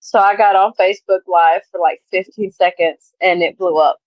So 0.00 0.18
I 0.18 0.36
got 0.36 0.56
on 0.56 0.72
Facebook 0.78 1.20
Live 1.26 1.62
for 1.70 1.80
like 1.80 2.00
15 2.10 2.52
seconds 2.52 3.12
and 3.20 3.42
it 3.42 3.58
blew 3.58 3.76
up. 3.78 3.98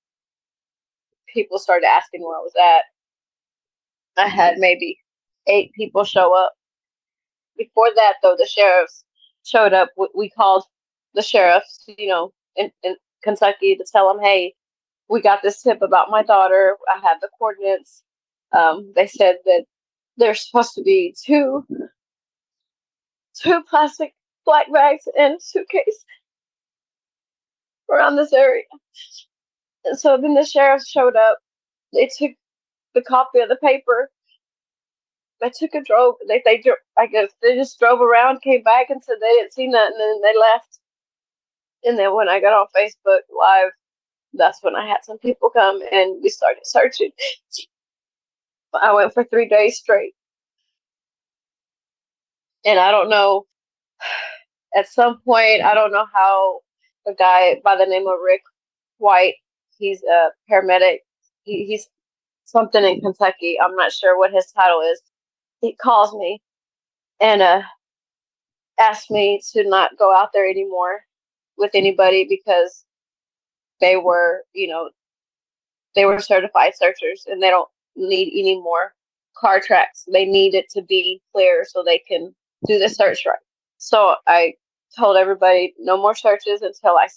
People 1.33 1.59
started 1.59 1.85
asking 1.85 2.21
where 2.21 2.37
I 2.37 2.41
was 2.41 2.53
at. 2.59 4.23
I 4.23 4.27
had 4.27 4.57
maybe 4.57 4.97
eight 5.47 5.71
people 5.73 6.03
show 6.03 6.35
up 6.37 6.53
before 7.57 7.89
that, 7.95 8.13
though, 8.21 8.35
the 8.37 8.47
sheriffs 8.47 9.03
showed 9.43 9.73
up. 9.73 9.89
We 10.15 10.29
called 10.29 10.63
the 11.13 11.21
sheriffs, 11.21 11.83
you 11.97 12.07
know, 12.07 12.33
in, 12.55 12.71
in 12.83 12.95
Kentucky 13.23 13.75
to 13.75 13.85
tell 13.91 14.11
them, 14.11 14.23
hey, 14.23 14.53
we 15.09 15.21
got 15.21 15.41
this 15.43 15.61
tip 15.61 15.81
about 15.81 16.09
my 16.09 16.23
daughter. 16.23 16.77
I 16.93 16.99
have 17.07 17.19
the 17.21 17.29
coordinates. 17.37 18.03
Um, 18.53 18.91
they 18.95 19.07
said 19.07 19.37
that 19.45 19.65
there's 20.17 20.45
supposed 20.45 20.73
to 20.75 20.83
be 20.83 21.15
two 21.23 21.65
two 23.41 23.63
plastic 23.69 24.13
black 24.45 24.71
bags 24.71 25.07
and 25.17 25.41
suitcase 25.41 26.05
around 27.89 28.15
this 28.15 28.33
area. 28.33 28.63
And 29.85 29.97
so 29.97 30.17
then 30.17 30.35
the 30.35 30.45
sheriff 30.45 30.83
showed 30.83 31.15
up. 31.15 31.37
They 31.93 32.09
took 32.17 32.31
the 32.93 33.01
copy 33.01 33.39
of 33.39 33.49
the 33.49 33.57
paper 33.57 34.09
they 35.41 35.49
took 35.49 35.73
a 35.73 35.83
drove. 35.83 36.15
They 36.27 36.41
they 36.45 36.63
I 36.97 37.07
guess 37.07 37.31
they 37.41 37.55
just 37.55 37.79
drove 37.79 37.99
around, 37.99 38.41
came 38.41 38.63
back, 38.63 38.89
and 38.89 39.03
said 39.03 39.15
they 39.19 39.33
didn't 39.33 39.53
see 39.53 39.67
nothing, 39.67 39.97
and 39.99 40.23
they 40.23 40.39
left. 40.39 40.79
And 41.83 41.97
then 41.97 42.15
when 42.15 42.29
I 42.29 42.39
got 42.39 42.53
on 42.53 42.67
Facebook 42.77 43.21
Live, 43.37 43.71
that's 44.33 44.63
when 44.63 44.75
I 44.75 44.87
had 44.87 45.03
some 45.03 45.17
people 45.17 45.49
come 45.49 45.81
and 45.91 46.21
we 46.21 46.29
started 46.29 46.61
searching. 46.63 47.11
I 48.73 48.93
went 48.93 49.13
for 49.13 49.23
three 49.25 49.47
days 49.49 49.77
straight, 49.77 50.13
and 52.65 52.79
I 52.79 52.91
don't 52.91 53.09
know. 53.09 53.45
At 54.77 54.87
some 54.89 55.21
point, 55.25 55.63
I 55.63 55.73
don't 55.75 55.91
know 55.93 56.05
how 56.13 56.61
a 57.07 57.13
guy 57.13 57.61
by 57.63 57.75
the 57.77 57.85
name 57.87 58.07
of 58.07 58.15
Rick 58.25 58.41
White, 58.99 59.35
he's 59.77 60.03
a 60.03 60.29
paramedic. 60.51 60.99
He, 61.43 61.65
he's 61.65 61.89
something 62.45 62.83
in 62.83 63.01
Kentucky. 63.01 63.57
I'm 63.61 63.75
not 63.75 63.91
sure 63.93 64.17
what 64.17 64.33
his 64.33 64.51
title 64.53 64.81
is 64.81 65.01
he 65.61 65.75
calls 65.75 66.13
me 66.15 66.41
and 67.21 67.41
uh 67.41 67.61
asked 68.79 69.11
me 69.11 69.41
to 69.53 69.67
not 69.67 69.97
go 69.97 70.15
out 70.15 70.29
there 70.33 70.49
anymore 70.49 71.01
with 71.57 71.71
anybody 71.75 72.25
because 72.29 72.85
they 73.81 73.97
were, 73.97 74.43
you 74.53 74.67
know, 74.67 74.89
they 75.95 76.05
were 76.05 76.19
certified 76.19 76.73
searchers 76.75 77.25
and 77.27 77.41
they 77.43 77.49
don't 77.49 77.69
need 77.95 78.31
any 78.37 78.55
more 78.55 78.93
car 79.37 79.59
tracks. 79.59 80.05
They 80.11 80.25
need 80.25 80.53
it 80.55 80.69
to 80.71 80.81
be 80.81 81.21
clear 81.33 81.65
so 81.67 81.83
they 81.83 81.99
can 81.99 82.33
do 82.67 82.79
the 82.79 82.89
search 82.89 83.25
right. 83.25 83.37
So 83.77 84.15
I 84.27 84.53
told 84.97 85.17
everybody 85.17 85.73
no 85.79 85.97
more 85.97 86.15
searches 86.15 86.61
until 86.61 86.97
I 86.97 87.07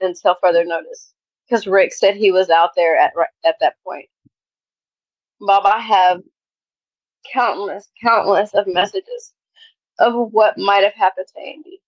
until 0.00 0.36
further 0.40 0.64
notice 0.64 1.14
because 1.48 1.66
Rick 1.66 1.92
said 1.94 2.16
he 2.16 2.30
was 2.30 2.50
out 2.50 2.70
there 2.76 2.96
at 2.96 3.12
at 3.44 3.56
that 3.60 3.74
point. 3.84 4.08
Bob, 5.40 5.66
I 5.66 5.80
have 5.80 6.22
countless, 7.32 7.88
countless 8.00 8.54
of 8.54 8.66
messages 8.66 9.32
of 9.98 10.14
what 10.32 10.58
might 10.58 10.84
have 10.84 10.94
happened 10.94 11.26
to 11.34 11.40
Andi 11.40 11.78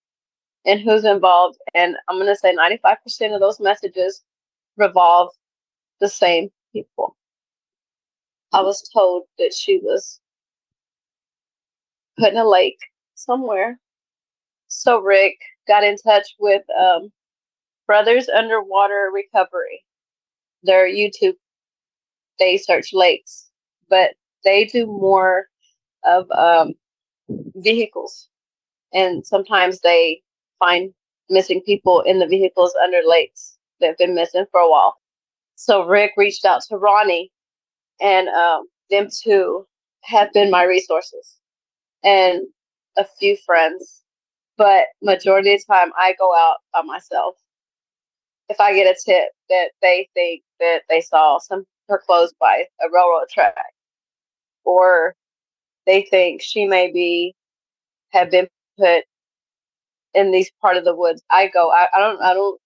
and 0.65 0.79
who's 0.79 1.05
involved. 1.05 1.57
And 1.73 1.95
I'm 2.07 2.17
going 2.17 2.27
to 2.27 2.35
say 2.35 2.55
95% 2.55 3.33
of 3.33 3.39
those 3.39 3.59
messages 3.59 4.23
revolve 4.77 5.29
the 5.99 6.09
same 6.09 6.49
people. 6.73 7.15
I 8.55 8.61
was 8.61 8.89
told 8.93 9.23
that 9.39 9.53
she 9.53 9.79
was 9.79 10.19
put 12.17 12.31
in 12.31 12.37
a 12.37 12.47
lake 12.47 12.79
somewhere. 13.15 13.79
So 14.67 14.99
Rick 14.99 15.37
got 15.67 15.83
in 15.83 15.97
touch 15.97 16.35
with 16.39 16.63
um, 16.79 17.11
Brothers 17.87 18.29
Underwater 18.29 19.11
Recovery. 19.13 19.83
Their 20.63 20.87
YouTube, 20.87 21.35
they 22.39 22.57
search 22.57 22.93
lakes, 22.93 23.49
but 23.89 24.11
they 24.43 24.65
do 24.65 24.87
more 24.87 25.47
of 26.05 26.29
um, 26.31 26.73
vehicles 27.55 28.29
and 28.93 29.25
sometimes 29.25 29.81
they 29.81 30.21
find 30.59 30.93
missing 31.29 31.61
people 31.65 32.01
in 32.01 32.19
the 32.19 32.27
vehicles 32.27 32.73
under 32.83 32.99
lakes 33.05 33.57
that 33.79 33.87
have 33.87 33.97
been 33.97 34.15
missing 34.15 34.45
for 34.51 34.61
a 34.61 34.69
while. 34.69 34.95
So 35.55 35.85
Rick 35.85 36.13
reached 36.17 36.45
out 36.45 36.61
to 36.69 36.77
Ronnie, 36.77 37.31
and 38.01 38.27
um, 38.29 38.67
them 38.89 39.09
two 39.23 39.65
have 40.03 40.31
been 40.33 40.51
my 40.51 40.63
resources, 40.63 41.37
and 42.03 42.41
a 42.97 43.05
few 43.19 43.37
friends. 43.45 44.01
But 44.57 44.85
majority 45.01 45.53
of 45.53 45.59
the 45.61 45.73
time, 45.73 45.91
I 45.97 46.15
go 46.19 46.33
out 46.35 46.57
by 46.73 46.81
myself. 46.83 47.35
If 48.49 48.59
I 48.59 48.73
get 48.73 48.87
a 48.87 48.99
tip 49.05 49.29
that 49.49 49.71
they 49.81 50.09
think 50.13 50.43
that 50.59 50.83
they 50.89 51.01
saw 51.01 51.39
some 51.39 51.65
her 51.89 52.01
clothes 52.05 52.33
by 52.39 52.65
a 52.81 52.87
railroad 52.91 53.27
track, 53.31 53.55
or 54.65 55.15
they 55.85 56.03
think 56.03 56.41
she 56.41 56.65
may 56.65 56.91
be 56.91 57.35
have 58.11 58.31
been 58.31 58.47
put 58.79 59.03
in 60.13 60.31
these 60.31 60.49
part 60.61 60.77
of 60.77 60.85
the 60.85 60.95
woods. 60.95 61.21
I 61.31 61.47
go. 61.47 61.69
I, 61.71 61.87
I 61.95 61.99
don't. 61.99 62.21
I 62.21 62.33
don't. 62.33 62.59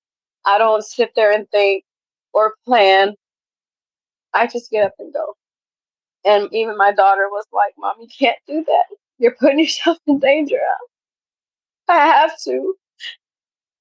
I 0.46 0.58
don't 0.58 0.84
sit 0.86 1.12
there 1.16 1.32
and 1.32 1.50
think 1.52 1.84
or 2.34 2.56
plan. 2.66 3.16
I 4.34 4.48
just 4.48 4.72
get 4.72 4.86
up 4.86 4.94
and 5.00 5.14
go. 5.14 5.36
And 6.26 6.50
even 6.54 6.78
my 6.78 6.92
daughter 6.92 7.28
was 7.30 7.46
like, 7.54 7.74
"Mom, 7.78 7.96
you 8.00 8.08
can't 8.08 8.38
do 8.48 8.64
that. 8.66 8.86
You're 9.18 9.36
putting 9.40 9.60
yourself 9.66 9.98
in 10.08 10.20
danger." 10.20 10.60
I 11.88 12.06
have 12.06 12.38
to, 12.46 12.76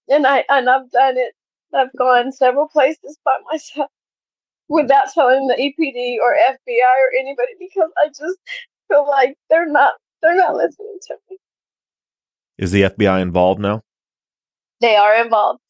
and 0.08 0.26
I 0.26 0.44
and 0.48 0.68
I've 0.70 0.90
done 0.90 1.18
it. 1.18 1.34
I've 1.74 1.94
gone 1.96 2.32
several 2.32 2.68
places 2.68 3.18
by 3.24 3.36
myself 3.50 3.90
without 4.68 5.12
telling 5.12 5.46
the 5.46 5.54
EPD 5.54 6.16
or 6.22 6.34
FBI 6.34 6.96
or 7.02 7.18
anybody 7.18 7.52
because 7.58 7.90
I 8.02 8.08
just 8.08 8.38
feel 8.88 9.06
like 9.06 9.36
they're 9.50 9.70
not 9.70 9.94
they're 10.22 10.36
not 10.36 10.56
listening 10.56 10.98
to 11.08 11.16
me. 11.30 11.38
Is 12.58 12.72
the 12.72 12.82
FBI 12.82 13.20
involved 13.20 13.60
now? 13.60 13.82
They 14.80 14.96
are 14.96 15.22
involved. 15.22 15.60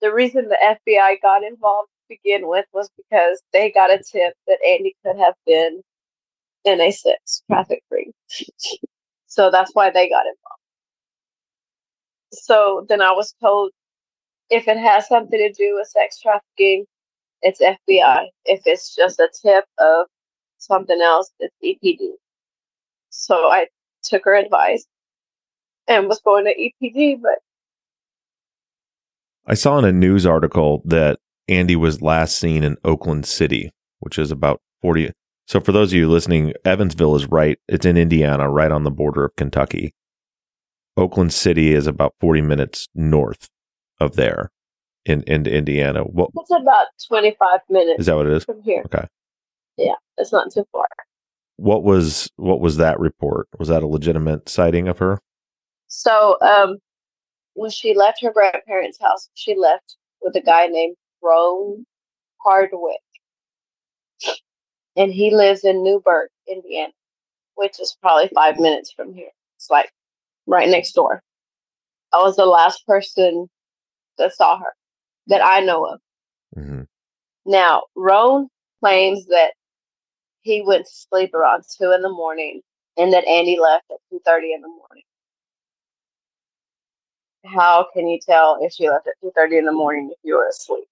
The 0.00 0.12
reason 0.12 0.48
the 0.48 0.76
FBI 0.88 1.20
got 1.20 1.42
involved 1.42 1.90
begin 2.08 2.48
with 2.48 2.66
was 2.72 2.90
because 2.96 3.42
they 3.52 3.70
got 3.70 3.90
a 3.90 3.98
tip 3.98 4.34
that 4.46 4.58
Andi 4.66 4.92
could 5.04 5.18
have 5.18 5.34
been 5.46 5.82
in 6.64 6.80
a 6.80 6.90
six 6.90 7.42
traffic 7.50 7.82
ring. 7.90 8.12
so 9.26 9.50
that's 9.50 9.74
why 9.74 9.90
they 9.90 10.08
got 10.08 10.24
involved. 10.26 10.62
So 12.32 12.86
then 12.88 13.00
I 13.00 13.12
was 13.12 13.34
told 13.40 13.72
if 14.50 14.68
it 14.68 14.78
has 14.78 15.08
something 15.08 15.38
to 15.38 15.52
do 15.52 15.76
with 15.76 15.88
sex 15.88 16.20
trafficking, 16.20 16.86
it's 17.42 17.60
FBI. 17.60 18.26
If 18.44 18.62
it's 18.66 18.94
just 18.94 19.18
a 19.18 19.28
tip 19.42 19.64
of 19.78 20.06
something 20.58 21.00
else, 21.00 21.30
it's 21.38 21.54
EPD. 21.64 22.12
So 23.10 23.34
I 23.34 23.66
took 24.02 24.24
her 24.24 24.34
advice 24.34 24.86
and 25.86 26.08
was 26.08 26.20
going 26.20 26.44
to 26.44 26.54
EPD, 26.54 27.20
but 27.22 27.38
I 29.46 29.54
saw 29.54 29.78
in 29.78 29.84
a 29.86 29.92
news 29.92 30.26
article 30.26 30.82
that 30.84 31.18
Andi 31.48 31.76
was 31.76 32.02
last 32.02 32.38
seen 32.38 32.62
in 32.62 32.76
Oakland 32.84 33.26
City, 33.26 33.70
which 34.00 34.18
is 34.18 34.30
about 34.30 34.60
40. 34.82 35.12
So 35.46 35.60
for 35.60 35.72
those 35.72 35.92
of 35.92 35.98
you 35.98 36.08
listening, 36.08 36.52
Evansville 36.64 37.16
is 37.16 37.26
right. 37.26 37.58
It's 37.68 37.86
in 37.86 37.96
Indiana, 37.96 38.50
right 38.50 38.70
on 38.70 38.84
the 38.84 38.90
border 38.90 39.24
of 39.24 39.36
Kentucky. 39.36 39.94
Oakland 40.96 41.32
City 41.32 41.72
is 41.72 41.86
about 41.86 42.14
40 42.20 42.42
minutes 42.42 42.88
north 42.94 43.48
of 44.00 44.16
there 44.16 44.50
in, 45.04 45.22
in 45.22 45.46
Indiana. 45.46 46.02
What 46.02 46.30
it's 46.36 46.50
about 46.50 46.86
25 47.06 47.60
minutes 47.70 48.00
is 48.00 48.06
that 48.06 48.16
what 48.16 48.26
it 48.26 48.32
is? 48.32 48.44
from 48.44 48.62
here. 48.62 48.82
Okay. 48.86 49.06
Yeah, 49.76 49.94
it's 50.18 50.32
not 50.32 50.52
too 50.52 50.66
far. 50.72 50.86
What 51.56 51.82
was 51.82 52.30
what 52.36 52.60
was 52.60 52.76
that 52.76 53.00
report? 53.00 53.48
Was 53.58 53.68
that 53.68 53.82
a 53.82 53.86
legitimate 53.86 54.48
sighting 54.48 54.86
of 54.86 54.98
her? 54.98 55.18
So, 55.86 56.36
um, 56.40 56.78
when 57.54 57.70
she 57.70 57.94
left 57.94 58.22
her 58.22 58.32
grandparents' 58.32 58.98
house, 59.00 59.28
she 59.34 59.56
left 59.56 59.96
with 60.20 60.36
a 60.36 60.40
guy 60.40 60.66
named 60.66 60.96
Roan 61.22 61.84
Hardwick. 62.44 63.00
And 64.96 65.12
he 65.12 65.34
lives 65.34 65.64
in 65.64 65.84
Newburgh, 65.84 66.30
Indiana, 66.48 66.92
which 67.54 67.80
is 67.80 67.96
probably 68.02 68.28
five 68.34 68.58
minutes 68.58 68.92
from 68.92 69.14
here. 69.14 69.30
It's 69.56 69.70
like 69.70 69.90
right 70.46 70.68
next 70.68 70.92
door. 70.92 71.22
I 72.12 72.18
was 72.18 72.36
the 72.36 72.46
last 72.46 72.86
person 72.86 73.48
that 74.18 74.34
saw 74.34 74.58
her 74.58 74.74
that 75.28 75.44
I 75.44 75.60
know 75.60 75.86
of. 75.86 76.00
hmm 76.54 76.82
Now, 77.46 77.84
Roan 77.94 78.48
claims 78.80 79.26
that 79.26 79.52
he 80.42 80.62
went 80.62 80.86
to 80.86 80.92
sleep 80.92 81.34
around 81.34 81.64
two 81.78 81.92
in 81.92 82.02
the 82.02 82.08
morning 82.08 82.62
and 82.96 83.12
that 83.12 83.26
Andi 83.26 83.58
left 83.58 83.84
at 83.90 83.98
two 84.10 84.20
thirty 84.24 84.52
in 84.52 84.62
the 84.62 84.68
morning. 84.68 85.04
How 87.44 87.86
can 87.92 88.08
you 88.08 88.18
tell 88.20 88.58
if 88.62 88.72
she 88.72 88.88
left 88.88 89.06
at 89.06 89.14
two 89.20 89.32
thirty 89.34 89.58
in 89.58 89.64
the 89.64 89.72
morning 89.72 90.10
if 90.12 90.18
you 90.24 90.36
were 90.36 90.48
asleep? 90.48 90.88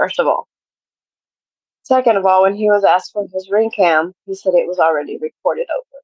First 0.00 0.18
of 0.18 0.26
all. 0.26 0.48
Second 1.82 2.16
of 2.16 2.24
all, 2.24 2.44
when 2.44 2.54
he 2.54 2.70
was 2.70 2.84
asked 2.84 3.12
for 3.12 3.26
his 3.34 3.50
ring 3.50 3.70
cam, 3.70 4.14
he 4.24 4.34
said 4.34 4.54
it 4.54 4.66
was 4.66 4.78
already 4.78 5.18
recorded 5.18 5.66
over. 5.78 6.02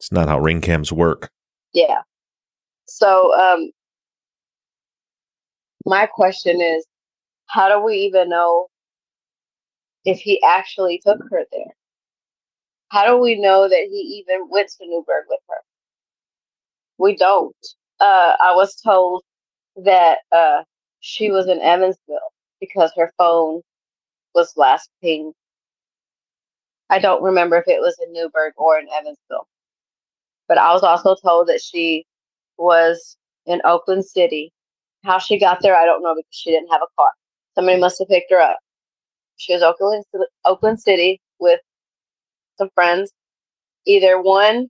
It's 0.00 0.10
not 0.10 0.28
how 0.28 0.40
ring 0.40 0.60
cams 0.60 0.90
work. 0.90 1.30
Yeah. 1.72 2.00
So, 2.86 3.32
um, 3.38 3.70
my 5.86 6.06
question 6.06 6.60
is, 6.60 6.84
how 7.46 7.68
do 7.68 7.84
we 7.84 7.98
even 7.98 8.28
know 8.28 8.66
if 10.04 10.18
he 10.18 10.42
actually 10.42 11.00
took 11.06 11.20
her 11.30 11.44
there? 11.52 11.76
How 12.88 13.06
do 13.06 13.16
we 13.16 13.40
know 13.40 13.68
that 13.68 13.86
he 13.88 14.24
even 14.26 14.48
went 14.50 14.70
to 14.70 14.88
Newburgh 14.88 15.26
with 15.28 15.40
her? 15.48 15.58
We 16.98 17.14
don't. 17.14 17.54
Uh, 18.00 18.32
I 18.42 18.56
was 18.56 18.74
told 18.74 19.22
that 19.76 20.18
uh, 20.32 20.64
she 20.98 21.30
was 21.30 21.46
in 21.46 21.60
Evansville 21.60 22.31
because 22.62 22.92
her 22.96 23.12
phone 23.18 23.60
was 24.36 24.54
last 24.56 24.88
pinged. 25.02 25.34
I 26.88 27.00
don't 27.00 27.22
remember 27.22 27.56
if 27.56 27.66
it 27.66 27.80
was 27.80 27.98
in 28.06 28.12
Newburgh 28.12 28.52
or 28.56 28.78
in 28.78 28.86
Evansville. 28.88 29.48
But 30.46 30.58
I 30.58 30.72
was 30.72 30.84
also 30.84 31.16
told 31.16 31.48
that 31.48 31.60
she 31.60 32.06
was 32.58 33.16
in 33.46 33.60
Oakland 33.64 34.04
City. 34.04 34.52
How 35.04 35.18
she 35.18 35.40
got 35.40 35.60
there, 35.60 35.76
I 35.76 35.84
don't 35.84 36.02
know 36.02 36.14
because 36.14 36.28
she 36.30 36.52
didn't 36.52 36.70
have 36.70 36.82
a 36.82 36.94
car. 36.96 37.10
Somebody 37.56 37.80
must 37.80 37.98
have 37.98 38.08
picked 38.08 38.30
her 38.30 38.40
up. 38.40 38.58
She 39.38 39.52
was 39.52 39.62
Oakland 39.62 40.04
Oakland 40.44 40.80
City 40.80 41.20
with 41.40 41.58
some 42.58 42.70
friends. 42.76 43.10
Either 43.86 44.22
one, 44.22 44.68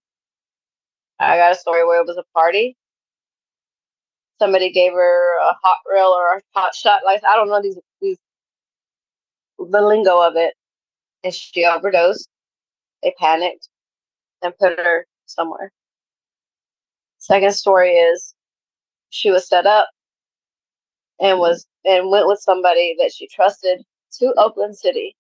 I 1.21 1.37
got 1.37 1.53
a 1.53 1.57
story 1.57 1.85
where 1.85 2.01
it 2.01 2.07
was 2.07 2.17
a 2.17 2.25
party. 2.35 2.75
Somebody 4.39 4.73
gave 4.73 4.93
her 4.93 5.39
a 5.39 5.55
hot 5.63 5.79
rail 5.91 6.09
or 6.09 6.39
a 6.39 6.43
hot 6.55 6.75
shot. 6.75 7.03
Like 7.05 7.23
I 7.25 7.37
don't 7.37 7.49
know 7.49 7.63
these 7.63 7.79
these 8.01 8.19
the 9.59 9.81
lingo 9.81 10.21
of 10.21 10.37
it. 10.37 10.55
And 11.25 11.33
she 11.33 11.65
overdosed. 11.65 12.29
They 13.03 13.15
panicked 13.19 13.69
and 14.43 14.57
put 14.59 14.79
her 14.79 15.07
somewhere. 15.27 15.71
Second 17.19 17.53
story 17.53 17.93
is 17.93 18.35
she 19.11 19.31
was 19.31 19.47
set 19.47 19.67
up 19.67 19.89
and 21.21 21.35
mm-hmm. 21.35 21.41
was 21.41 21.67
and 21.85 22.11
went 22.11 22.27
with 22.27 22.41
somebody 22.41 22.97
that 22.99 23.13
she 23.13 23.29
trusted 23.29 23.83
to 24.19 24.35
Oakland 24.37 24.77
City 24.77 25.17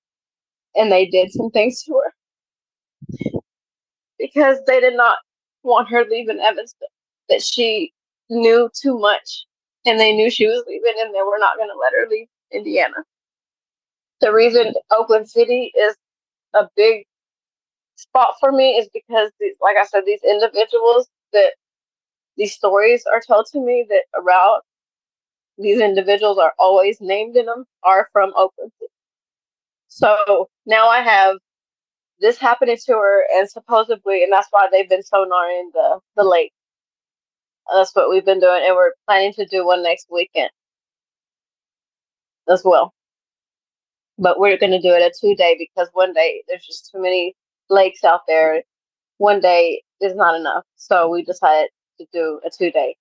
and 0.75 0.91
they 0.91 1.07
did 1.07 1.33
some 1.33 1.51
things 1.51 1.83
to 1.85 1.93
her 1.95 3.33
because 4.19 4.59
they 4.67 4.81
did 4.81 4.97
not 4.97 5.19
want 5.63 5.89
her 5.89 6.05
leaving 6.09 6.41
Evansville. 6.41 6.89
That 7.29 7.43
she 7.43 7.93
knew 8.33 8.71
too 8.75 8.99
much 8.99 9.45
and 9.85 10.01
they 10.01 10.13
knew 10.15 10.31
she 10.31 10.47
was 10.47 10.65
leaving 10.67 10.95
and 10.99 11.15
they 11.15 11.23
were 11.23 11.39
not 11.39 11.57
going 11.57 11.69
to 11.69 11.79
let 11.79 11.93
her 11.93 12.09
leave 12.09 12.29
Indiana. 12.51 12.97
The 14.21 14.33
reason 14.33 14.73
Oakland 14.91 15.29
City 15.29 15.73
is 15.77 15.97
a 16.55 16.69
big 16.77 17.05
spot 17.97 18.35
for 18.41 18.53
me 18.53 18.77
is 18.77 18.89
because, 18.93 19.31
these, 19.39 19.57
like 19.61 19.77
I 19.77 19.85
said, 19.85 20.05
these 20.07 20.23
individuals 20.25 21.09
that 21.33 21.53
these 22.37 22.55
stories 22.55 23.05
are 23.13 23.21
told 23.21 23.47
to 23.53 23.61
me 23.61 23.87
that 23.89 24.05
around 24.19 24.63
these 25.59 25.81
individuals 25.81 26.39
are 26.39 26.55
always 26.59 27.01
named 27.01 27.37
in 27.37 27.47
them 27.47 27.65
are 27.83 28.09
from 28.13 28.33
Oakland 28.37 28.73
City. 28.79 28.91
So 29.89 30.49
now 30.67 30.89
I 30.89 31.01
have 31.01 31.37
this 32.21 32.39
happening 32.39 32.79
to 32.87 32.93
her, 32.93 33.25
and 33.37 33.51
supposedly, 33.51 34.23
and 34.23 34.33
that's 34.33 34.49
why 34.51 34.69
they've 34.71 34.89
been 34.89 35.03
sonaring 35.03 35.71
the 35.75 35.99
the 36.17 36.25
lake. 36.25 36.53
That's 37.73 37.95
what 37.95 38.11
we've 38.11 38.25
been 38.25 38.41
doing, 38.41 38.63
and 38.67 38.75
we're 38.77 38.93
planning 39.07 39.33
to 39.35 39.47
do 39.47 39.65
one 39.67 39.83
next 39.83 40.09
weekend 40.11 40.51
as 42.49 42.63
well. 42.65 42.93
But 44.19 44.39
we're 44.39 44.59
going 44.59 44.73
to 44.73 44.81
do 44.81 44.91
it 44.95 45.03
a 45.03 45.13
two 45.21 45.35
day 45.35 45.57
because 45.59 45.89
one 45.93 46.13
day 46.13 46.43
there's 46.49 46.67
just 46.67 46.91
too 46.93 47.01
many 47.01 47.35
lakes 47.71 48.05
out 48.05 48.23
there. 48.29 48.63
One 49.19 49.41
day 49.41 49.83
is 50.01 50.15
not 50.15 50.39
enough, 50.39 50.65
so 50.77 51.09
we 51.09 51.25
decided 51.25 51.71
to 51.99 52.07
do 52.13 52.41
a 52.45 52.51
two 52.51 52.71
day. 52.71 52.97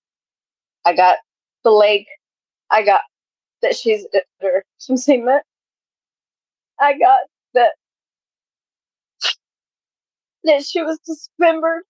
I 0.86 0.96
got 0.96 1.18
the 1.64 1.72
lake. 1.72 2.08
I 2.70 2.84
got 2.84 3.02
that 3.62 3.76
she's 3.76 4.06
under 4.42 4.64
some 4.78 4.98
cement. 4.98 5.44
I 6.80 6.98
got 6.98 7.20
that 7.54 7.72
that 10.44 10.66
she 10.66 10.82
was 10.82 11.00
dismembered 11.06 11.84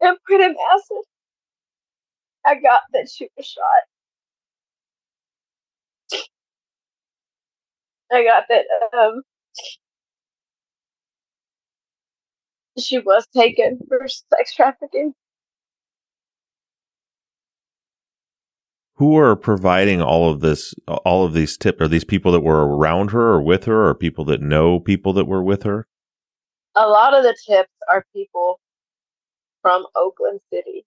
and 0.00 0.16
put 0.28 0.40
in 0.40 0.54
acid. 0.72 1.04
I 2.44 2.54
got 2.56 2.82
that 2.92 3.08
she 3.10 3.28
was 3.36 3.46
shot. 3.46 3.62
I 8.12 8.22
got 8.24 8.44
that 8.48 8.64
um 8.96 9.22
she 12.78 12.98
was 12.98 13.26
taken 13.34 13.78
for 13.88 14.06
sex 14.08 14.54
trafficking. 14.54 15.14
Who 18.96 19.16
are 19.18 19.36
providing 19.36 20.00
all 20.00 20.30
of 20.30 20.40
this, 20.40 20.74
all 20.86 21.24
of 21.24 21.34
these 21.34 21.58
tips? 21.58 21.82
Are 21.82 21.88
these 21.88 22.04
people 22.04 22.32
that 22.32 22.40
were 22.40 22.66
around 22.66 23.10
her 23.10 23.32
or 23.32 23.42
with 23.42 23.64
her, 23.64 23.86
or 23.86 23.94
people 23.94 24.24
that 24.26 24.40
know 24.40 24.80
people 24.80 25.12
that 25.14 25.26
were 25.26 25.42
with 25.42 25.64
her? 25.64 25.86
A 26.74 26.86
lot 26.88 27.12
of 27.12 27.22
the 27.22 27.36
tips 27.46 27.72
are 27.90 28.06
people 28.14 28.58
from 29.66 29.84
Oakland 29.96 30.38
City 30.52 30.84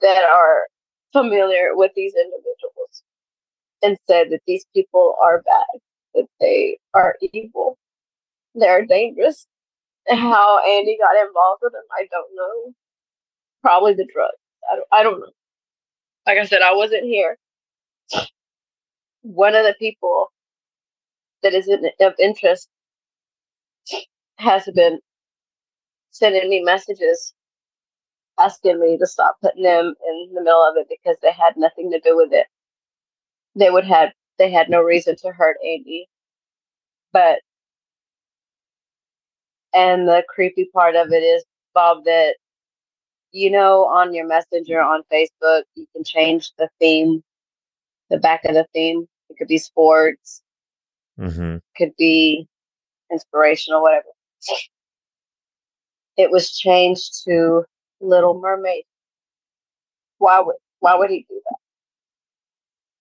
that 0.00 0.24
are 0.24 0.66
familiar 1.12 1.76
with 1.76 1.92
these 1.94 2.12
individuals 2.16 3.04
and 3.84 3.96
said 4.08 4.30
that 4.30 4.40
these 4.48 4.66
people 4.74 5.14
are 5.22 5.42
bad, 5.42 5.80
that 6.16 6.26
they 6.40 6.76
are 6.92 7.14
evil, 7.32 7.78
they're 8.56 8.84
dangerous. 8.84 9.46
How 10.08 10.58
Andi 10.66 10.96
got 10.98 11.24
involved 11.24 11.60
with 11.62 11.72
them, 11.72 11.84
I 11.96 12.08
don't 12.10 12.34
know. 12.34 12.74
Probably 13.62 13.94
the 13.94 14.08
drugs. 14.12 14.34
I 14.68 14.74
don't, 14.74 14.88
I 14.92 15.02
don't 15.04 15.20
know. 15.20 15.32
Like 16.26 16.38
I 16.38 16.46
said, 16.46 16.62
I 16.62 16.74
wasn't 16.74 17.04
here. 17.04 17.38
One 19.22 19.54
of 19.54 19.64
the 19.64 19.76
people 19.78 20.32
that 21.44 21.54
is 21.54 21.68
of 22.00 22.14
interest 22.18 22.68
has 24.38 24.68
been 24.74 24.98
sending 26.18 26.48
me 26.50 26.62
messages 26.62 27.34
asking 28.38 28.80
me 28.80 28.98
to 28.98 29.06
stop 29.06 29.36
putting 29.42 29.62
them 29.62 29.94
in 30.08 30.34
the 30.34 30.42
middle 30.42 30.62
of 30.68 30.76
it 30.76 30.86
because 30.88 31.16
they 31.22 31.32
had 31.32 31.56
nothing 31.56 31.90
to 31.90 32.00
do 32.00 32.16
with 32.16 32.32
it. 32.32 32.46
They 33.56 33.70
would 33.70 33.84
have 33.86 34.12
they 34.38 34.50
had 34.50 34.68
no 34.70 34.82
reason 34.82 35.16
to 35.16 35.32
hurt 35.32 35.56
Andi. 35.66 36.04
But 37.12 37.40
and 39.74 40.08
the 40.08 40.24
creepy 40.28 40.70
part 40.72 40.96
of 40.96 41.12
it 41.12 41.22
is, 41.22 41.44
Bob, 41.74 42.04
that 42.04 42.36
you 43.32 43.50
know 43.50 43.86
on 43.86 44.14
your 44.14 44.26
messenger 44.26 44.80
on 44.80 45.02
Facebook 45.12 45.62
you 45.74 45.86
can 45.94 46.04
change 46.04 46.52
the 46.58 46.68
theme, 46.80 47.22
the 48.10 48.18
back 48.18 48.44
of 48.44 48.54
the 48.54 48.66
theme. 48.74 49.06
It 49.30 49.38
could 49.38 49.48
be 49.48 49.58
sports, 49.58 50.42
Mm-hmm. 51.18 51.58
could 51.76 51.92
be 51.98 52.46
inspirational, 53.12 53.82
whatever. 53.82 54.06
It 56.16 56.30
was 56.30 56.56
changed 56.56 57.24
to 57.26 57.64
Little 58.00 58.40
Mermaid. 58.40 58.84
Why 60.18 60.40
would 60.40 60.56
why 60.80 60.96
would 60.96 61.10
he 61.10 61.26
do 61.28 61.40
that? 61.44 61.56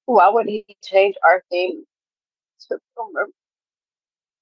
Why 0.06 0.30
would 0.30 0.48
he 0.48 0.66
change 0.84 1.16
our 1.26 1.44
theme 1.52 1.86
to 2.70 2.80
Little 2.98 3.12
Mermaid? 3.14 3.34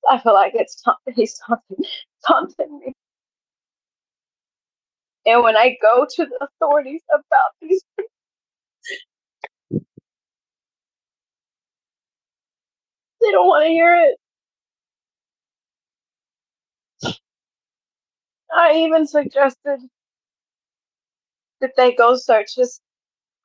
I 0.09 0.19
feel 0.19 0.33
like 0.33 0.53
it's 0.55 0.81
ta- 0.81 0.97
he's 1.15 1.39
taunting, 1.39 1.85
taunting 2.27 2.79
me. 2.79 2.93
And 5.25 5.43
when 5.43 5.57
I 5.57 5.77
go 5.81 6.07
to 6.09 6.25
the 6.25 6.47
authorities 6.49 7.01
about 7.13 7.51
these 7.61 7.83
they 13.21 13.31
don't 13.31 13.47
want 13.47 13.65
to 13.65 13.69
hear 13.69 13.95
it. 13.95 14.17
I 18.53 18.75
even 18.85 19.07
suggested 19.07 19.79
that 21.61 21.71
they 21.77 21.93
go 21.93 22.15
search 22.15 22.55
his 22.55 22.79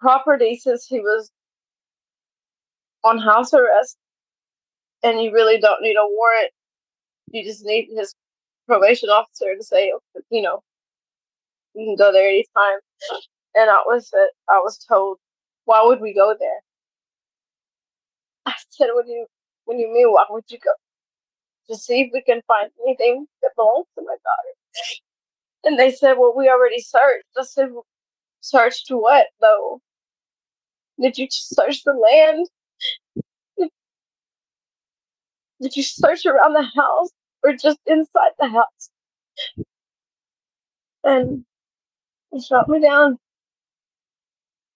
property 0.01 0.57
since 0.59 0.87
he 0.87 1.01
was 1.01 1.31
on 3.05 3.18
house 3.18 3.55
arrest 3.55 3.97
and 5.03 5.23
you 5.23 5.33
really 5.33 5.59
don't 5.61 5.83
need 5.83 5.97
a 5.97 6.07
warrant. 6.07 6.51
You 7.33 7.44
just 7.44 7.64
need 7.64 7.88
his 7.94 8.14
probation 8.66 9.09
officer 9.11 9.57
to 9.57 9.62
say, 9.64 9.92
you 10.31 10.42
know, 10.42 10.62
you 11.75 11.87
can 11.87 11.97
go 11.97 12.12
there 12.12 12.29
anytime. 12.29 12.81
And 13.55 13.71
I 13.71 13.83
was 13.87 14.11
I 14.51 14.59
was 14.59 14.79
told, 14.79 15.18
why 15.64 15.83
would 15.85 16.01
we 16.01 16.14
go 16.14 16.35
there? 16.38 16.61
I 18.47 18.55
said, 18.71 18.88
what 18.92 19.07
do 19.07 19.12
you 19.12 19.27
do 19.71 19.77
you 19.77 19.92
mean? 19.92 20.12
Why 20.12 20.25
would 20.31 20.44
you 20.49 20.59
go? 20.59 20.73
To 21.71 21.77
see 21.77 22.03
if 22.03 22.11
we 22.12 22.23
can 22.23 22.42
find 22.49 22.71
anything 22.87 23.27
that 23.42 23.53
belongs 23.57 23.87
to 23.97 24.03
my 24.05 24.16
daughter. 24.25 24.55
And 25.64 25.79
they 25.79 25.91
said, 25.91 26.14
well, 26.19 26.35
we 26.37 26.49
already 26.49 26.81
searched. 26.81 27.27
I 27.37 27.43
said, 27.43 27.69
searched 28.41 28.88
what 28.91 29.27
though? 29.41 29.81
Did 31.01 31.19
you 31.19 31.27
search 31.31 31.85
the 31.85 31.93
land? 31.93 32.47
Did, 33.59 33.69
did 35.61 35.77
you 35.77 35.83
search 35.83 36.27
around 36.27 36.55
the 36.55 36.62
house 36.62 37.11
or 37.43 37.53
just 37.53 37.79
inside 37.87 38.33
the 38.38 38.49
house? 38.49 38.91
And 41.05 41.45
they 42.33 42.41
shot 42.41 42.69
me 42.69 42.81
down. 42.81 43.19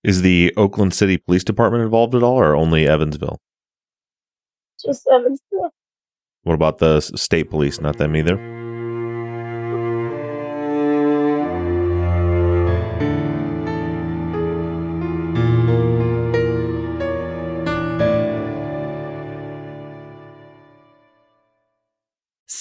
Is 0.05 0.23
the 0.23 0.53
Oakland 0.57 0.95
City 0.95 1.17
Police 1.17 1.45
Department 1.45 1.85
involved 1.85 2.15
at 2.15 2.23
all, 2.23 2.39
or 2.39 2.57
only 2.57 2.89
Evansville? 2.89 3.39
Just 4.85 5.07
Evansville. 5.13 5.71
What 6.43 6.55
about 6.55 6.79
the 6.79 7.01
state 7.01 7.51
police? 7.51 7.81
Not 7.81 7.99
them 7.99 8.17
either. 8.17 8.62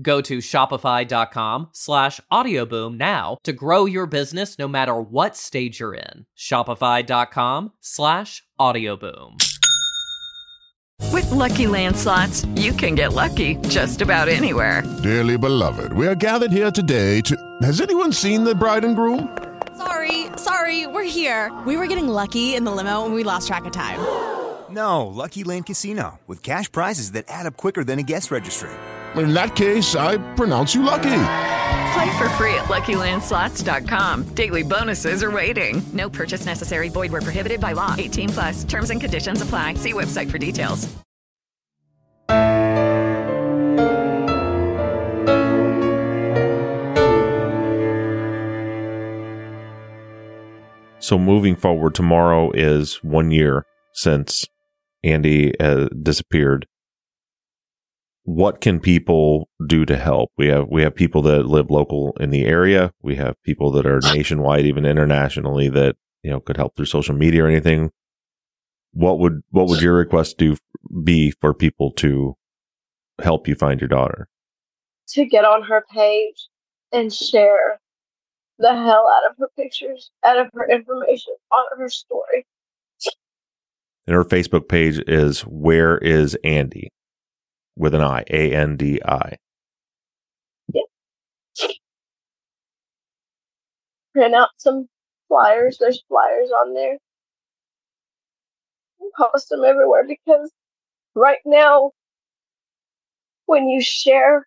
Go 0.00 0.20
to 0.22 0.38
shopify.com 0.38 1.68
slash 1.72 2.20
audioboom 2.32 2.96
now 2.96 3.38
to 3.44 3.52
grow 3.52 3.84
your 3.84 4.06
business 4.06 4.58
no 4.58 4.66
matter 4.66 5.00
what 5.00 5.36
stage 5.36 5.80
you're 5.80 5.94
in. 5.94 6.26
Shopify.com 6.36 7.72
slash 7.80 8.42
audioboom. 8.58 9.40
With 11.12 11.30
Lucky 11.30 11.66
Land 11.66 11.96
slots, 11.96 12.44
you 12.56 12.72
can 12.72 12.94
get 12.94 13.12
lucky 13.12 13.56
just 13.68 14.00
about 14.02 14.28
anywhere. 14.28 14.82
Dearly 15.02 15.38
beloved, 15.38 15.92
we 15.92 16.06
are 16.06 16.14
gathered 16.14 16.50
here 16.50 16.70
today 16.70 17.20
to. 17.22 17.36
Has 17.62 17.80
anyone 17.80 18.12
seen 18.12 18.42
the 18.44 18.54
bride 18.54 18.84
and 18.84 18.96
groom? 18.96 19.36
Sorry, 19.76 20.26
sorry, 20.36 20.86
we're 20.86 21.04
here. 21.04 21.56
We 21.66 21.76
were 21.76 21.86
getting 21.86 22.08
lucky 22.08 22.54
in 22.54 22.64
the 22.64 22.72
limo 22.72 23.04
and 23.04 23.14
we 23.14 23.22
lost 23.22 23.48
track 23.48 23.64
of 23.64 23.72
time. 23.72 24.00
No, 24.70 25.06
Lucky 25.06 25.44
Land 25.44 25.66
Casino, 25.66 26.18
with 26.26 26.42
cash 26.42 26.70
prizes 26.72 27.12
that 27.12 27.26
add 27.28 27.46
up 27.46 27.56
quicker 27.56 27.84
than 27.84 27.98
a 27.98 28.02
guest 28.02 28.30
registry. 28.30 28.70
In 29.16 29.32
that 29.34 29.54
case, 29.54 29.94
I 29.94 30.18
pronounce 30.34 30.74
you 30.74 30.82
lucky. 30.82 31.20
Play 31.94 32.18
for 32.18 32.28
free 32.30 32.54
at 32.54 32.64
LuckyLandSlots.com. 32.64 34.34
Daily 34.34 34.62
bonuses 34.64 35.22
are 35.22 35.30
waiting. 35.30 35.82
No 35.92 36.10
purchase 36.10 36.44
necessary. 36.46 36.88
Void 36.88 37.12
were 37.12 37.20
prohibited 37.20 37.60
by 37.60 37.72
law. 37.72 37.94
18 37.96 38.28
plus. 38.30 38.64
Terms 38.64 38.90
and 38.90 39.00
conditions 39.00 39.42
apply. 39.42 39.74
See 39.74 39.92
website 39.92 40.30
for 40.30 40.38
details. 40.38 40.88
So 50.98 51.18
moving 51.18 51.54
forward, 51.54 51.94
tomorrow 51.94 52.50
is 52.52 52.96
one 53.04 53.30
year 53.30 53.66
since 53.92 54.46
Andi 55.04 55.52
uh, 55.60 55.88
disappeared. 56.02 56.66
What 58.24 58.62
can 58.62 58.80
people 58.80 59.50
do 59.66 59.84
to 59.84 59.96
help? 59.96 60.30
We 60.38 60.46
have 60.48 60.66
we 60.70 60.82
have 60.82 60.94
people 60.94 61.20
that 61.22 61.46
live 61.46 61.70
local 61.70 62.16
in 62.18 62.30
the 62.30 62.46
area. 62.46 62.92
We 63.02 63.16
have 63.16 63.40
people 63.42 63.70
that 63.72 63.86
are 63.86 64.00
nationwide, 64.00 64.64
even 64.64 64.86
internationally, 64.86 65.68
that 65.68 65.96
you 66.22 66.30
know 66.30 66.40
could 66.40 66.56
help 66.56 66.74
through 66.74 66.86
social 66.86 67.14
media 67.14 67.44
or 67.44 67.48
anything. 67.48 67.90
What 68.92 69.18
would 69.18 69.42
what 69.50 69.68
would 69.68 69.82
your 69.82 69.94
request 69.94 70.38
do 70.38 70.56
be 71.02 71.32
for 71.32 71.52
people 71.52 71.92
to 71.92 72.34
help 73.22 73.46
you 73.46 73.54
find 73.54 73.80
your 73.80 73.88
daughter? 73.88 74.28
To 75.08 75.26
get 75.26 75.44
on 75.44 75.62
her 75.64 75.84
page 75.92 76.48
and 76.92 77.12
share 77.12 77.78
the 78.58 78.72
hell 78.72 79.06
out 79.06 79.30
of 79.30 79.36
her 79.38 79.48
pictures, 79.56 80.10
out 80.24 80.38
of 80.38 80.48
her 80.54 80.66
information, 80.70 81.34
on 81.52 81.78
her 81.78 81.88
story. 81.88 82.46
And 84.06 84.14
her 84.14 84.24
Facebook 84.24 84.68
page 84.68 84.98
is 85.06 85.42
Where 85.42 85.98
is 85.98 86.36
Andi? 86.44 86.88
With 87.76 87.94
an 87.94 88.02
I, 88.02 88.24
A 88.30 88.52
N 88.54 88.76
D 88.76 89.00
I. 89.04 89.36
Yeah. 90.72 90.82
Print 94.12 94.34
out 94.34 94.50
some 94.58 94.88
flyers. 95.28 95.78
There's 95.78 96.02
flyers 96.08 96.50
on 96.50 96.74
there. 96.74 96.98
Post 99.18 99.48
them 99.50 99.64
everywhere 99.64 100.04
because 100.06 100.50
right 101.14 101.38
now, 101.44 101.92
when 103.46 103.68
you 103.68 103.80
share 103.82 104.46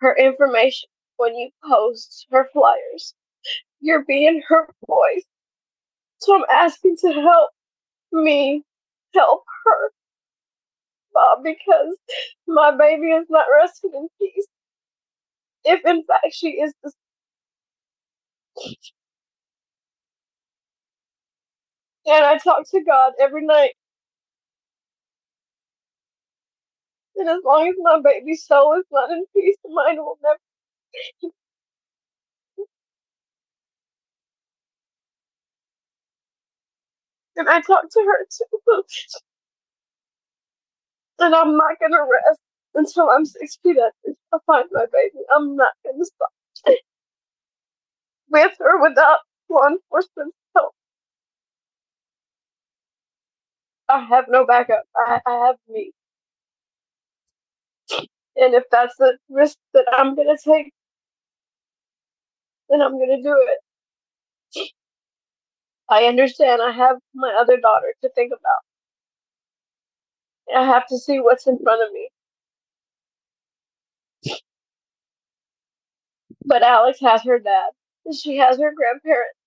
her 0.00 0.16
information, 0.16 0.88
when 1.16 1.34
you 1.36 1.50
post 1.68 2.26
her 2.30 2.48
flyers, 2.52 3.14
you're 3.80 4.04
being 4.04 4.42
her 4.48 4.68
voice. 4.86 5.24
So 6.18 6.36
I'm 6.36 6.44
asking 6.50 6.96
to 7.02 7.12
help 7.12 7.50
me 8.12 8.62
help 9.14 9.44
her, 9.64 9.90
Because 11.44 11.96
my 12.48 12.76
baby 12.76 13.08
is 13.08 13.26
not 13.30 13.46
resting 13.60 13.92
in 13.94 14.08
peace. 14.20 14.46
If 15.64 15.84
in 15.86 16.04
fact 16.04 16.34
she 16.34 16.48
is 16.50 16.74
the 16.82 16.92
and 22.06 22.24
I 22.24 22.38
talk 22.38 22.68
to 22.70 22.82
God 22.84 23.14
every 23.20 23.46
night. 23.46 23.72
And 27.16 27.28
as 27.28 27.40
long 27.44 27.68
as 27.68 27.74
my 27.80 28.00
baby's 28.04 28.44
soul 28.46 28.74
is 28.78 28.86
not 28.92 29.10
in 29.10 29.24
peace, 29.34 29.56
mine 29.66 29.98
will 29.98 30.18
never. 30.22 30.38
And 37.36 37.48
I 37.48 37.60
talk 37.62 37.84
to 37.90 38.00
her 38.06 38.26
too. 38.30 38.84
And 41.20 41.34
I'm 41.34 41.56
not 41.56 41.78
gonna 41.80 42.02
rest 42.02 42.40
until 42.74 43.10
I'm 43.10 43.24
six 43.24 43.56
feet 43.62 43.78
under. 43.78 44.16
I 44.32 44.38
find 44.46 44.68
my 44.72 44.86
baby. 44.92 45.24
I'm 45.34 45.56
not 45.56 45.72
gonna 45.84 46.04
stop. 46.04 46.30
With 48.30 48.56
or 48.60 48.82
without 48.82 49.18
law 49.48 49.66
enforcement 49.68 50.34
help. 50.54 50.72
I 53.88 54.00
have 54.04 54.26
no 54.28 54.46
backup. 54.46 54.84
I, 54.96 55.20
I 55.26 55.46
have 55.46 55.56
me. 55.68 55.92
And 58.36 58.54
if 58.54 58.64
that's 58.70 58.96
the 58.98 59.18
risk 59.30 59.56
that 59.74 59.86
I'm 59.92 60.14
gonna 60.16 60.36
take, 60.42 60.72
then 62.68 62.82
I'm 62.82 62.98
gonna 62.98 63.22
do 63.22 63.36
it. 63.48 63.60
I 65.88 66.04
understand 66.06 66.62
I 66.62 66.72
have 66.72 66.98
my 67.14 67.32
other 67.40 67.58
daughter 67.58 67.94
to 68.02 68.10
think 68.10 68.32
about. 68.32 68.75
I 70.54 70.64
have 70.66 70.86
to 70.88 70.98
see 70.98 71.20
what's 71.20 71.46
in 71.46 71.58
front 71.62 71.82
of 71.86 71.92
me. 71.92 72.10
But 76.46 76.62
Alex 76.62 77.00
has 77.00 77.22
her 77.24 77.38
dad. 77.38 77.70
She 78.14 78.38
has 78.38 78.58
her 78.58 78.72
grandparents. 78.74 79.38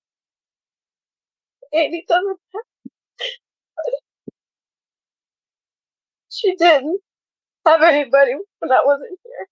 Amy 1.74 2.06
doesn't 2.08 2.40
She 6.32 6.56
didn't 6.58 7.02
have 7.66 7.82
anybody 7.84 8.34
when 8.60 8.72
I 8.72 8.82
wasn't 8.86 9.20
here. 9.24 9.48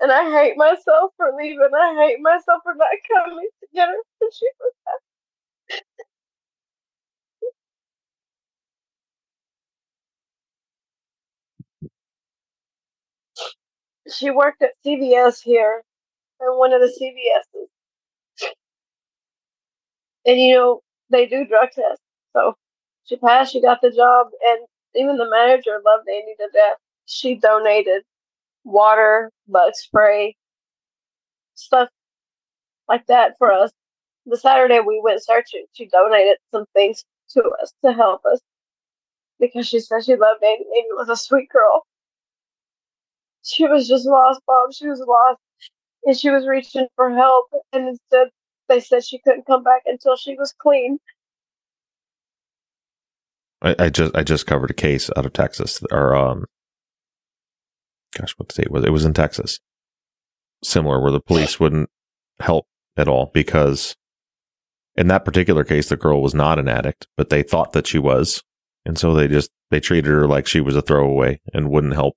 And 0.00 0.12
I 0.12 0.30
hate 0.30 0.56
myself 0.56 1.12
for 1.16 1.32
leaving. 1.38 1.60
I 1.74 2.06
hate 2.06 2.20
myself 2.20 2.62
for 2.64 2.74
not 2.76 2.88
coming 3.16 3.48
to 3.60 3.68
get 3.74 3.88
her 3.88 3.94
when 4.20 4.30
she 4.32 4.46
was 4.60 4.72
back. 4.86 5.07
She 14.12 14.30
worked 14.30 14.62
at 14.62 14.72
CVS 14.84 15.42
here, 15.42 15.82
and 16.40 16.58
one 16.58 16.72
of 16.72 16.80
the 16.80 16.88
CVS's. 16.88 17.68
And 20.26 20.40
you 20.40 20.54
know, 20.54 20.80
they 21.10 21.26
do 21.26 21.46
drug 21.46 21.70
tests. 21.74 22.02
So 22.34 22.54
she 23.04 23.16
passed, 23.16 23.52
she 23.52 23.60
got 23.62 23.80
the 23.80 23.90
job, 23.90 24.28
and 24.46 24.66
even 24.94 25.16
the 25.16 25.28
manager 25.30 25.80
loved 25.84 26.06
Andi 26.08 26.36
to 26.38 26.48
death. 26.52 26.76
She 27.06 27.36
donated 27.36 28.02
water, 28.64 29.30
bug 29.48 29.72
spray, 29.74 30.36
stuff 31.54 31.88
like 32.88 33.06
that 33.06 33.34
for 33.38 33.52
us. 33.52 33.70
The 34.26 34.36
Saturday 34.36 34.80
we 34.80 35.00
went 35.02 35.24
searching, 35.24 35.64
she 35.72 35.86
donated 35.86 36.38
some 36.52 36.66
things 36.74 37.04
to 37.30 37.42
us 37.62 37.72
to 37.84 37.92
help 37.92 38.22
us 38.26 38.40
because 39.40 39.66
she 39.68 39.80
said 39.80 40.04
she 40.04 40.16
loved 40.16 40.42
Amy. 40.44 40.64
Amy 40.76 40.88
was 40.92 41.08
a 41.08 41.16
sweet 41.16 41.48
girl. 41.50 41.86
She 43.44 43.66
was 43.66 43.88
just 43.88 44.06
lost, 44.06 44.40
Bob. 44.46 44.72
She 44.72 44.88
was 44.88 45.00
lost. 45.00 45.40
And 46.04 46.16
she 46.16 46.30
was 46.30 46.46
reaching 46.46 46.86
for 46.96 47.10
help. 47.10 47.46
And 47.72 47.88
instead, 47.88 48.28
they 48.68 48.80
said 48.80 49.04
she 49.04 49.18
couldn't 49.18 49.46
come 49.46 49.62
back 49.62 49.82
until 49.86 50.16
she 50.16 50.34
was 50.34 50.54
clean. 50.58 50.98
I, 53.62 53.74
I 53.78 53.88
just 53.90 54.14
I 54.14 54.22
just 54.22 54.46
covered 54.46 54.70
a 54.70 54.74
case 54.74 55.10
out 55.16 55.26
of 55.26 55.32
Texas, 55.32 55.82
or 55.90 56.14
um, 56.14 56.44
gosh, 58.16 58.32
what 58.36 58.52
state 58.52 58.70
was 58.70 58.84
it? 58.84 58.88
It 58.88 58.92
was 58.92 59.04
in 59.04 59.14
Texas. 59.14 59.58
Similar, 60.62 61.00
where 61.00 61.10
the 61.12 61.20
police 61.20 61.58
wouldn't 61.60 61.90
help 62.40 62.66
at 62.96 63.08
all 63.08 63.30
because 63.34 63.96
in 64.96 65.08
that 65.08 65.24
particular 65.24 65.64
case, 65.64 65.88
the 65.88 65.96
girl 65.96 66.22
was 66.22 66.34
not 66.34 66.58
an 66.58 66.68
addict, 66.68 67.06
but 67.16 67.30
they 67.30 67.42
thought 67.42 67.72
that 67.72 67.86
she 67.86 67.98
was, 67.98 68.42
and 68.84 68.98
so 68.98 69.12
they 69.12 69.26
just 69.26 69.50
they 69.70 69.80
treated 69.80 70.10
her 70.10 70.28
like 70.28 70.46
she 70.46 70.60
was 70.60 70.76
a 70.76 70.82
throwaway 70.82 71.40
and 71.52 71.70
wouldn't 71.70 71.94
help 71.94 72.16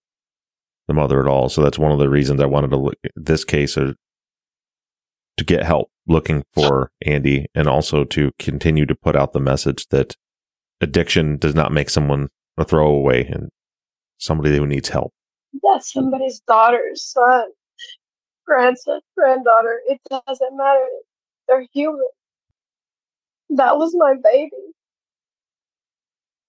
the 0.88 0.94
mother 0.94 1.20
at 1.20 1.28
all. 1.28 1.50
So 1.50 1.62
that's 1.62 1.80
one 1.80 1.92
of 1.92 2.00
the 2.00 2.10
reasons 2.10 2.42
I 2.42 2.46
wanted 2.46 2.72
to 2.72 2.78
look 2.78 2.96
this 3.16 3.44
case 3.44 3.78
uh, 3.78 3.94
to 5.38 5.44
get 5.46 5.64
help 5.64 5.90
looking 6.08 6.44
for 6.54 6.92
Andi 7.06 7.46
and 7.56 7.68
also 7.68 8.04
to 8.06 8.32
continue 8.40 8.86
to 8.86 8.96
put 8.96 9.16
out 9.16 9.34
the 9.34 9.40
message 9.40 9.88
that 9.90 10.16
addiction 10.82 11.38
does 11.38 11.56
not 11.56 11.72
make 11.72 11.90
someone 11.90 12.30
a 12.58 12.66
throwaway 12.66 13.26
and 13.28 13.50
somebody 14.18 14.56
who 14.56 14.68
needs 14.68 14.90
help. 14.90 15.14
That's 15.64 15.92
somebody's 15.92 16.42
daughter, 16.42 16.82
son, 16.96 17.46
grandson, 18.46 19.00
granddaughter. 19.18 19.82
It 19.88 20.00
doesn't 20.10 20.58
matter. 20.58 20.86
They're 21.48 21.66
human. 21.74 22.08
That 23.50 23.78
was 23.78 23.94
my 23.96 24.16
baby. 24.22 24.52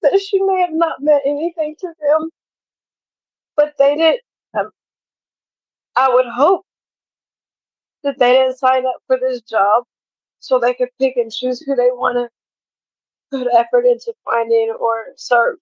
That 0.03 0.21
she 0.21 0.41
may 0.43 0.61
have 0.61 0.73
not 0.73 1.01
meant 1.01 1.23
anything 1.25 1.77
to 1.81 1.87
them, 2.01 2.31
but 3.57 3.75
they 3.79 3.97
did. 3.97 4.21
Um, 4.59 4.71
I 5.97 6.13
would 6.13 6.27
hope 6.27 6.65
that 8.05 8.19
they 8.19 8.33
didn't 8.33 8.59
sign 8.59 8.87
up 8.87 8.97
for 9.07 9.19
this 9.19 9.41
job 9.43 9.85
so 10.41 10.59
they 10.59 10.75
could 10.75 10.91
pick 11.01 11.17
and 11.17 11.33
choose 11.33 11.61
who 11.61 11.75
they 11.77 11.91
want 11.93 12.17
to 12.17 12.29
put 13.31 13.49
effort 13.55 13.87
into 13.87 14.15
finding 14.25 14.75
or 14.81 15.07
serve. 15.17 15.59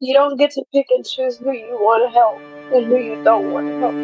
You 0.00 0.14
don't 0.14 0.36
get 0.38 0.52
to 0.52 0.64
pick 0.72 0.86
and 0.90 1.04
choose 1.06 1.38
who 1.38 1.52
you 1.52 1.78
want 1.80 2.04
to 2.08 2.18
help 2.18 2.42
and 2.70 2.86
who 2.86 2.98
you 2.98 3.18
don't 3.24 3.48
want 3.50 3.68
to 3.68 3.74
help. 3.80 3.96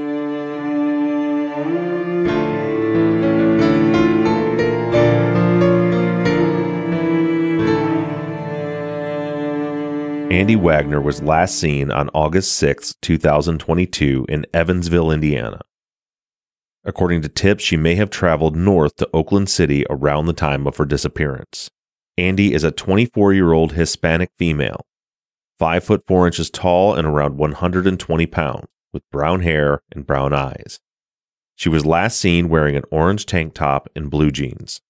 Andi 10.30 10.60
Wagner 10.60 11.00
was 11.00 11.22
last 11.22 11.58
seen 11.58 11.90
on 11.90 12.10
August 12.10 12.52
6, 12.52 12.96
2022, 13.00 14.26
in 14.28 14.44
Evansville, 14.52 15.10
Indiana. 15.10 15.62
According 16.84 17.22
to 17.22 17.30
tips, 17.30 17.64
she 17.64 17.78
may 17.78 17.94
have 17.94 18.10
traveled 18.10 18.54
north 18.54 18.96
to 18.96 19.08
Oakland 19.14 19.48
City 19.48 19.86
around 19.88 20.26
the 20.26 20.34
time 20.34 20.66
of 20.66 20.76
her 20.76 20.84
disappearance. 20.84 21.70
Andi 22.18 22.50
is 22.50 22.62
a 22.62 22.70
24 22.70 23.32
year 23.32 23.54
old 23.54 23.72
Hispanic 23.72 24.28
female, 24.36 24.84
5 25.58 25.82
foot 25.82 26.04
4 26.06 26.26
inches 26.26 26.50
tall 26.50 26.94
and 26.94 27.08
around 27.08 27.38
120 27.38 28.26
pounds, 28.26 28.66
with 28.92 29.08
brown 29.10 29.40
hair 29.40 29.80
and 29.92 30.06
brown 30.06 30.34
eyes. 30.34 30.78
She 31.56 31.70
was 31.70 31.86
last 31.86 32.20
seen 32.20 32.50
wearing 32.50 32.76
an 32.76 32.84
orange 32.90 33.24
tank 33.24 33.54
top 33.54 33.88
and 33.96 34.10
blue 34.10 34.30
jeans. 34.30 34.82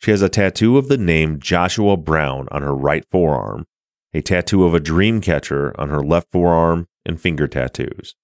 She 0.00 0.10
has 0.10 0.22
a 0.22 0.28
tattoo 0.28 0.76
of 0.76 0.88
the 0.88 0.98
name 0.98 1.38
Joshua 1.38 1.96
Brown 1.96 2.48
on 2.50 2.62
her 2.62 2.74
right 2.74 3.04
forearm, 3.12 3.66
a 4.12 4.22
tattoo 4.22 4.64
of 4.64 4.74
a 4.74 4.80
dream 4.80 5.20
catcher 5.20 5.78
on 5.80 5.90
her 5.90 6.02
left 6.02 6.30
forearm, 6.32 6.86
and 7.04 7.20
finger 7.20 7.46
tattoos. 7.46 8.14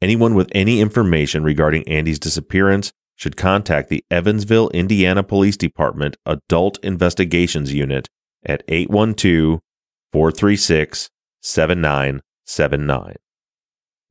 Anyone 0.00 0.34
with 0.34 0.50
any 0.52 0.80
information 0.80 1.42
regarding 1.42 1.84
Andi's 1.84 2.18
disappearance 2.18 2.92
should 3.16 3.36
contact 3.36 3.88
the 3.88 4.04
Evansville, 4.10 4.68
Indiana 4.70 5.22
Police 5.22 5.56
Department 5.56 6.16
Adult 6.26 6.78
Investigations 6.82 7.74
Unit 7.74 8.08
at 8.44 8.62
812 8.68 9.60
436 10.12 11.10
7979. 11.40 13.16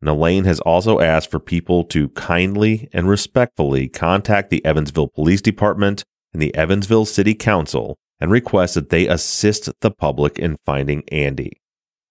Elaine 0.04 0.46
has 0.46 0.60
also 0.62 1.00
asked 1.00 1.30
for 1.30 1.40
people 1.40 1.84
to 1.84 2.10
kindly 2.10 2.90
and 2.92 3.08
respectfully 3.08 3.88
contact 3.88 4.50
the 4.50 4.64
Evansville 4.66 5.10
Police 5.10 5.42
Department 5.42 6.04
and 6.34 6.42
the 6.42 6.56
Evansville 6.56 7.06
City 7.06 7.36
Council 7.36 7.98
and 8.22 8.32
request 8.32 8.76
that 8.76 8.90
they 8.90 9.08
assist 9.08 9.70
the 9.82 9.92
public 9.92 10.40
in 10.40 10.58
finding 10.66 11.02
Andi. 11.12 11.54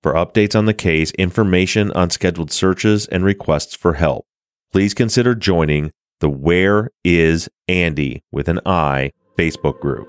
For 0.02 0.14
updates 0.14 0.58
on 0.58 0.64
the 0.64 0.74
case, 0.74 1.12
information 1.12 1.92
on 1.92 2.10
scheduled 2.10 2.50
searches, 2.50 3.06
and 3.06 3.24
requests 3.24 3.76
for 3.76 3.94
help, 3.94 4.26
please 4.72 4.92
consider 4.92 5.34
joining 5.34 5.92
the 6.18 6.28
Where 6.28 6.90
is 7.04 7.48
Andi 7.68 8.22
with 8.32 8.48
an 8.48 8.60
I 8.66 9.12
Facebook 9.38 9.80
group. 9.80 10.08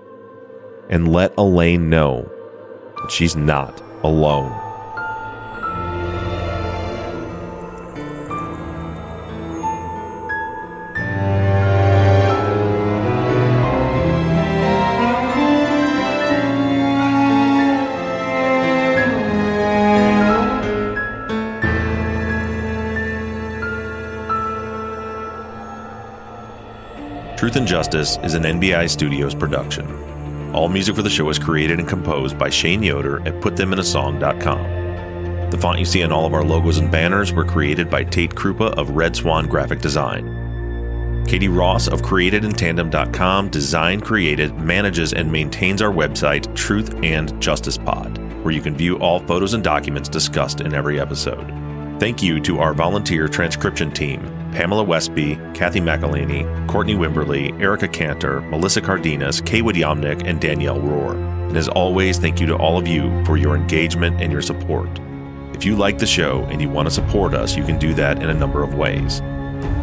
And 0.89 1.11
let 1.11 1.37
Elaine 1.37 1.89
know 1.89 2.29
that 2.97 3.11
she's 3.11 3.35
not 3.35 3.81
alone. 4.03 4.70
Truth 27.41 27.55
and 27.55 27.65
Justice 27.65 28.19
is 28.21 28.35
an 28.35 28.43
NBI 28.43 28.87
Studios 28.87 29.33
production. 29.33 30.53
All 30.53 30.69
music 30.69 30.95
for 30.95 31.01
the 31.01 31.09
show 31.09 31.27
is 31.31 31.39
created 31.39 31.79
and 31.79 31.89
composed 31.89 32.37
by 32.37 32.51
Shane 32.51 32.83
Yoder 32.83 33.17
at 33.27 33.41
PutThemInASong.com. 33.41 35.49
The 35.49 35.57
font 35.57 35.79
you 35.79 35.85
see 35.85 36.03
on 36.03 36.11
all 36.11 36.27
of 36.27 36.35
our 36.35 36.43
logos 36.43 36.77
and 36.77 36.91
banners 36.91 37.33
were 37.33 37.43
created 37.43 37.89
by 37.89 38.03
Tate 38.03 38.35
Krupa 38.35 38.77
of 38.77 38.91
Red 38.91 39.15
Swan 39.15 39.47
Graphic 39.47 39.79
Design. 39.79 41.23
Katie 41.27 41.47
Ross 41.47 41.87
of 41.87 42.03
CreatedInTandem.com 42.03 43.49
designed, 43.49 44.05
created, 44.05 44.55
manages, 44.59 45.13
and 45.13 45.31
maintains 45.31 45.81
our 45.81 45.91
website, 45.91 46.55
Truth 46.55 46.93
and 47.01 47.41
Justice 47.41 47.75
Pod, 47.75 48.19
where 48.43 48.53
you 48.53 48.61
can 48.61 48.75
view 48.75 48.99
all 48.99 49.19
photos 49.19 49.55
and 49.55 49.63
documents 49.63 50.09
discussed 50.09 50.61
in 50.61 50.75
every 50.75 50.99
episode. 50.99 51.70
Thank 52.01 52.23
you 52.23 52.39
to 52.39 52.57
our 52.57 52.73
volunteer 52.73 53.27
transcription 53.27 53.91
team 53.91 54.21
Pamela 54.53 54.83
Westby, 54.83 55.35
Kathy 55.53 55.79
McElhaney, 55.79 56.67
Courtney 56.67 56.95
Wimberly, 56.95 57.61
Erica 57.61 57.87
Cantor, 57.87 58.41
Melissa 58.41 58.81
Cardenas, 58.81 59.39
Kaywood 59.39 59.75
Yomnick, 59.75 60.27
and 60.27 60.41
Danielle 60.41 60.79
Rohr. 60.79 61.13
And 61.47 61.55
as 61.55 61.67
always, 61.67 62.17
thank 62.17 62.39
you 62.39 62.47
to 62.47 62.55
all 62.55 62.79
of 62.79 62.87
you 62.87 63.23
for 63.23 63.37
your 63.37 63.55
engagement 63.55 64.19
and 64.19 64.31
your 64.31 64.41
support. 64.41 64.89
If 65.53 65.63
you 65.63 65.75
like 65.75 65.99
the 65.99 66.07
show 66.07 66.41
and 66.45 66.59
you 66.59 66.69
want 66.69 66.87
to 66.87 66.91
support 66.91 67.35
us, 67.35 67.55
you 67.55 67.63
can 67.63 67.77
do 67.77 67.93
that 67.93 68.23
in 68.23 68.31
a 68.31 68.33
number 68.33 68.63
of 68.63 68.73
ways. 68.73 69.19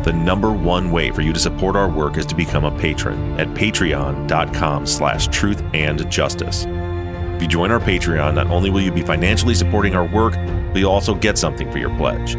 The 0.02 0.12
number 0.12 0.50
one 0.50 0.90
way 0.90 1.12
for 1.12 1.22
you 1.22 1.32
to 1.32 1.38
support 1.38 1.76
our 1.76 1.88
work 1.88 2.16
is 2.16 2.26
to 2.26 2.34
become 2.34 2.64
a 2.64 2.76
patron 2.80 3.38
at 3.38 3.46
patreon.com 3.50 4.86
slash 4.86 5.28
truth 5.28 5.62
and 5.72 6.10
justice. 6.10 6.66
If 7.38 7.42
you 7.42 7.48
join 7.48 7.70
our 7.70 7.78
Patreon, 7.78 8.34
not 8.34 8.48
only 8.48 8.68
will 8.68 8.80
you 8.80 8.90
be 8.90 9.02
financially 9.02 9.54
supporting 9.54 9.94
our 9.94 10.04
work, 10.04 10.32
but 10.72 10.78
you'll 10.78 10.90
also 10.90 11.14
get 11.14 11.38
something 11.38 11.70
for 11.70 11.78
your 11.78 11.96
pledge. 11.96 12.32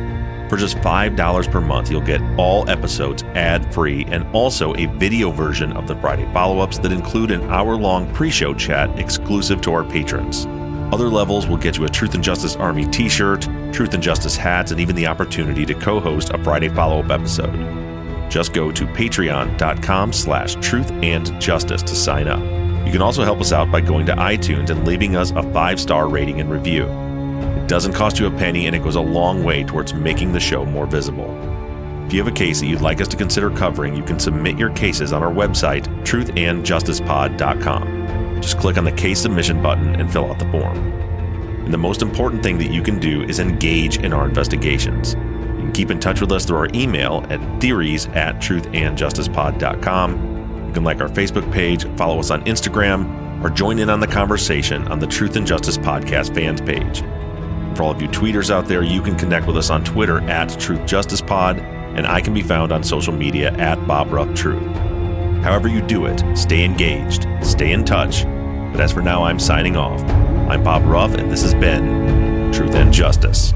For 0.49 0.57
just 0.57 0.75
$5 0.79 1.49
per 1.49 1.61
month, 1.61 1.89
you'll 1.89 2.01
get 2.01 2.21
all 2.37 2.69
episodes 2.69 3.23
ad 3.33 3.73
free 3.73 4.03
and 4.09 4.25
also 4.35 4.75
a 4.75 4.87
video 4.87 5.31
version 5.31 5.71
of 5.71 5.87
the 5.87 5.95
Friday 6.01 6.29
follow 6.33 6.59
ups 6.59 6.79
that 6.79 6.91
include 6.91 7.31
an 7.31 7.49
hour 7.49 7.77
long 7.77 8.13
pre 8.13 8.29
show 8.29 8.53
chat 8.53 8.99
exclusive 8.99 9.61
to 9.61 9.71
our 9.71 9.85
patrons. 9.85 10.47
Other 10.93 11.07
levels 11.07 11.47
will 11.47 11.55
get 11.55 11.77
you 11.77 11.85
a 11.85 11.89
Truth 11.89 12.15
and 12.15 12.23
Justice 12.23 12.57
Army 12.57 12.85
t 12.85 13.07
shirt, 13.07 13.43
Truth 13.71 13.93
and 13.93 14.03
Justice 14.03 14.35
hats, 14.35 14.71
and 14.71 14.81
even 14.81 14.97
the 14.97 15.07
opportunity 15.07 15.65
to 15.65 15.75
co 15.75 16.01
host 16.01 16.31
a 16.31 16.43
Friday 16.43 16.67
follow 16.67 16.99
up 17.01 17.09
episode. 17.09 18.29
Just 18.29 18.51
go 18.51 18.69
to 18.69 18.85
patreon.com 18.85 20.11
slash 20.11 20.55
truth 20.55 20.91
and 20.91 21.39
justice 21.39 21.83
to 21.83 21.95
sign 21.95 22.27
up. 22.27 22.58
You 22.89 22.93
can 22.93 23.03
also 23.03 23.23
help 23.23 23.39
us 23.39 23.53
out 23.53 23.71
by 23.71 23.81
going 23.81 24.07
to 24.07 24.15
iTunes 24.15 24.71
and 24.71 24.83
leaving 24.83 25.15
us 25.15 25.29
a 25.29 25.43
five 25.53 25.79
star 25.79 26.09
rating 26.09 26.41
and 26.41 26.49
review. 26.49 26.85
It 26.85 27.67
doesn't 27.67 27.93
cost 27.93 28.17
you 28.17 28.25
a 28.25 28.31
penny 28.31 28.65
and 28.65 28.75
it 28.75 28.81
goes 28.81 28.95
a 28.95 28.99
long 28.99 29.43
way 29.43 29.63
towards 29.63 29.93
making 29.93 30.33
the 30.33 30.39
show 30.39 30.65
more 30.65 30.87
visible. 30.87 31.29
If 32.07 32.13
you 32.13 32.23
have 32.23 32.33
a 32.33 32.35
case 32.35 32.61
that 32.61 32.65
you'd 32.65 32.81
like 32.81 32.99
us 32.99 33.07
to 33.09 33.15
consider 33.15 33.51
covering, 33.51 33.95
you 33.95 34.01
can 34.01 34.19
submit 34.19 34.57
your 34.57 34.71
cases 34.71 35.13
on 35.13 35.21
our 35.21 35.31
website, 35.31 35.83
truthandjusticepod.com. 36.03 38.41
Just 38.41 38.57
click 38.57 38.79
on 38.79 38.85
the 38.85 38.91
case 38.91 39.21
submission 39.21 39.61
button 39.61 39.95
and 39.97 40.11
fill 40.11 40.25
out 40.25 40.39
the 40.39 40.49
form. 40.49 40.75
And 41.63 41.71
the 41.71 41.77
most 41.77 42.01
important 42.01 42.41
thing 42.41 42.57
that 42.57 42.71
you 42.71 42.81
can 42.81 42.97
do 42.97 43.21
is 43.21 43.37
engage 43.37 43.97
in 43.97 44.13
our 44.13 44.25
investigations. 44.25 45.13
You 45.13 45.59
can 45.59 45.71
keep 45.73 45.91
in 45.91 45.99
touch 45.99 46.21
with 46.21 46.31
us 46.31 46.43
through 46.43 46.57
our 46.57 46.69
email 46.73 47.23
at 47.29 47.61
theories 47.61 48.07
at 48.07 48.37
truthandjusticepod.com. 48.37 50.38
You 50.69 50.73
can 50.73 50.83
like 50.83 51.01
our 51.01 51.09
Facebook 51.09 51.51
page, 51.51 51.87
follow 51.97 52.19
us 52.19 52.29
on 52.29 52.43
Instagram, 52.45 53.43
or 53.43 53.49
join 53.49 53.79
in 53.79 53.89
on 53.89 53.99
the 53.99 54.05
conversation 54.05 54.87
on 54.89 54.99
the 54.99 55.07
Truth 55.07 55.35
and 55.35 55.47
Justice 55.47 55.79
Podcast 55.79 56.35
fans 56.35 56.61
page. 56.61 56.99
For 57.75 57.81
all 57.81 57.89
of 57.89 57.99
you 57.99 58.07
tweeters 58.07 58.51
out 58.51 58.67
there, 58.67 58.83
you 58.83 59.01
can 59.01 59.15
connect 59.15 59.47
with 59.47 59.57
us 59.57 59.71
on 59.71 59.83
Twitter 59.83 60.21
at 60.29 60.59
Truth 60.59 60.85
Justice 60.85 61.21
Pod, 61.21 61.57
and 61.57 62.05
I 62.05 62.21
can 62.21 62.35
be 62.35 62.43
found 62.43 62.71
on 62.71 62.83
social 62.83 63.11
media 63.11 63.51
at 63.53 63.83
Bob 63.87 64.13
Ruff 64.13 64.31
Truth. 64.35 64.61
However 65.41 65.67
you 65.67 65.81
do 65.81 66.05
it, 66.05 66.23
stay 66.37 66.63
engaged, 66.63 67.25
stay 67.41 67.71
in 67.71 67.83
touch. 67.83 68.25
But 68.25 68.79
as 68.79 68.93
for 68.93 69.01
now, 69.01 69.23
I'm 69.23 69.39
signing 69.39 69.75
off. 69.75 70.03
I'm 70.51 70.63
Bob 70.63 70.85
Ruff, 70.85 71.15
and 71.15 71.31
this 71.31 71.41
has 71.41 71.55
been 71.55 72.51
Truth 72.53 72.75
and 72.75 72.93
Justice. 72.93 73.55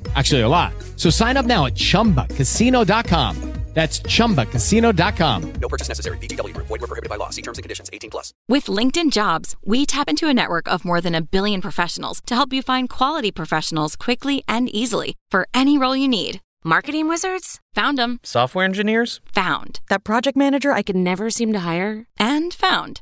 Actually, 0.15 0.41
a 0.41 0.49
lot. 0.49 0.73
So 0.97 1.09
sign 1.09 1.37
up 1.37 1.45
now 1.45 1.67
at 1.67 1.75
chumbacasino.com. 1.75 3.51
That's 3.73 4.01
chumbacasino.com. 4.01 5.53
No 5.53 5.69
purchase 5.69 5.87
necessary. 5.87 6.17
VGW 6.17 6.53
Group. 6.53 6.67
Void 6.67 6.81
were 6.81 6.87
prohibited 6.87 7.09
by 7.09 7.15
law. 7.15 7.29
See 7.29 7.41
terms 7.41 7.57
and 7.57 7.63
conditions. 7.63 7.89
18 7.93 8.09
plus. 8.09 8.33
With 8.49 8.65
LinkedIn 8.65 9.11
Jobs, 9.11 9.55
we 9.65 9.85
tap 9.85 10.09
into 10.09 10.27
a 10.27 10.33
network 10.33 10.67
of 10.67 10.83
more 10.83 10.99
than 10.99 11.15
a 11.15 11.21
billion 11.21 11.61
professionals 11.61 12.21
to 12.25 12.35
help 12.35 12.51
you 12.51 12.61
find 12.61 12.89
quality 12.89 13.31
professionals 13.31 13.95
quickly 13.95 14.43
and 14.45 14.67
easily 14.75 15.15
for 15.29 15.47
any 15.53 15.77
role 15.77 15.95
you 15.95 16.09
need. 16.09 16.41
Marketing 16.63 17.07
wizards? 17.07 17.59
Found 17.73 17.97
them. 17.97 18.19
Software 18.23 18.65
engineers? 18.65 19.19
Found. 19.33 19.79
That 19.87 20.03
project 20.03 20.37
manager 20.37 20.71
I 20.73 20.83
could 20.83 20.95
never 20.97 21.29
seem 21.29 21.53
to 21.53 21.59
hire? 21.61 22.05
And 22.19 22.53
found. 22.53 23.01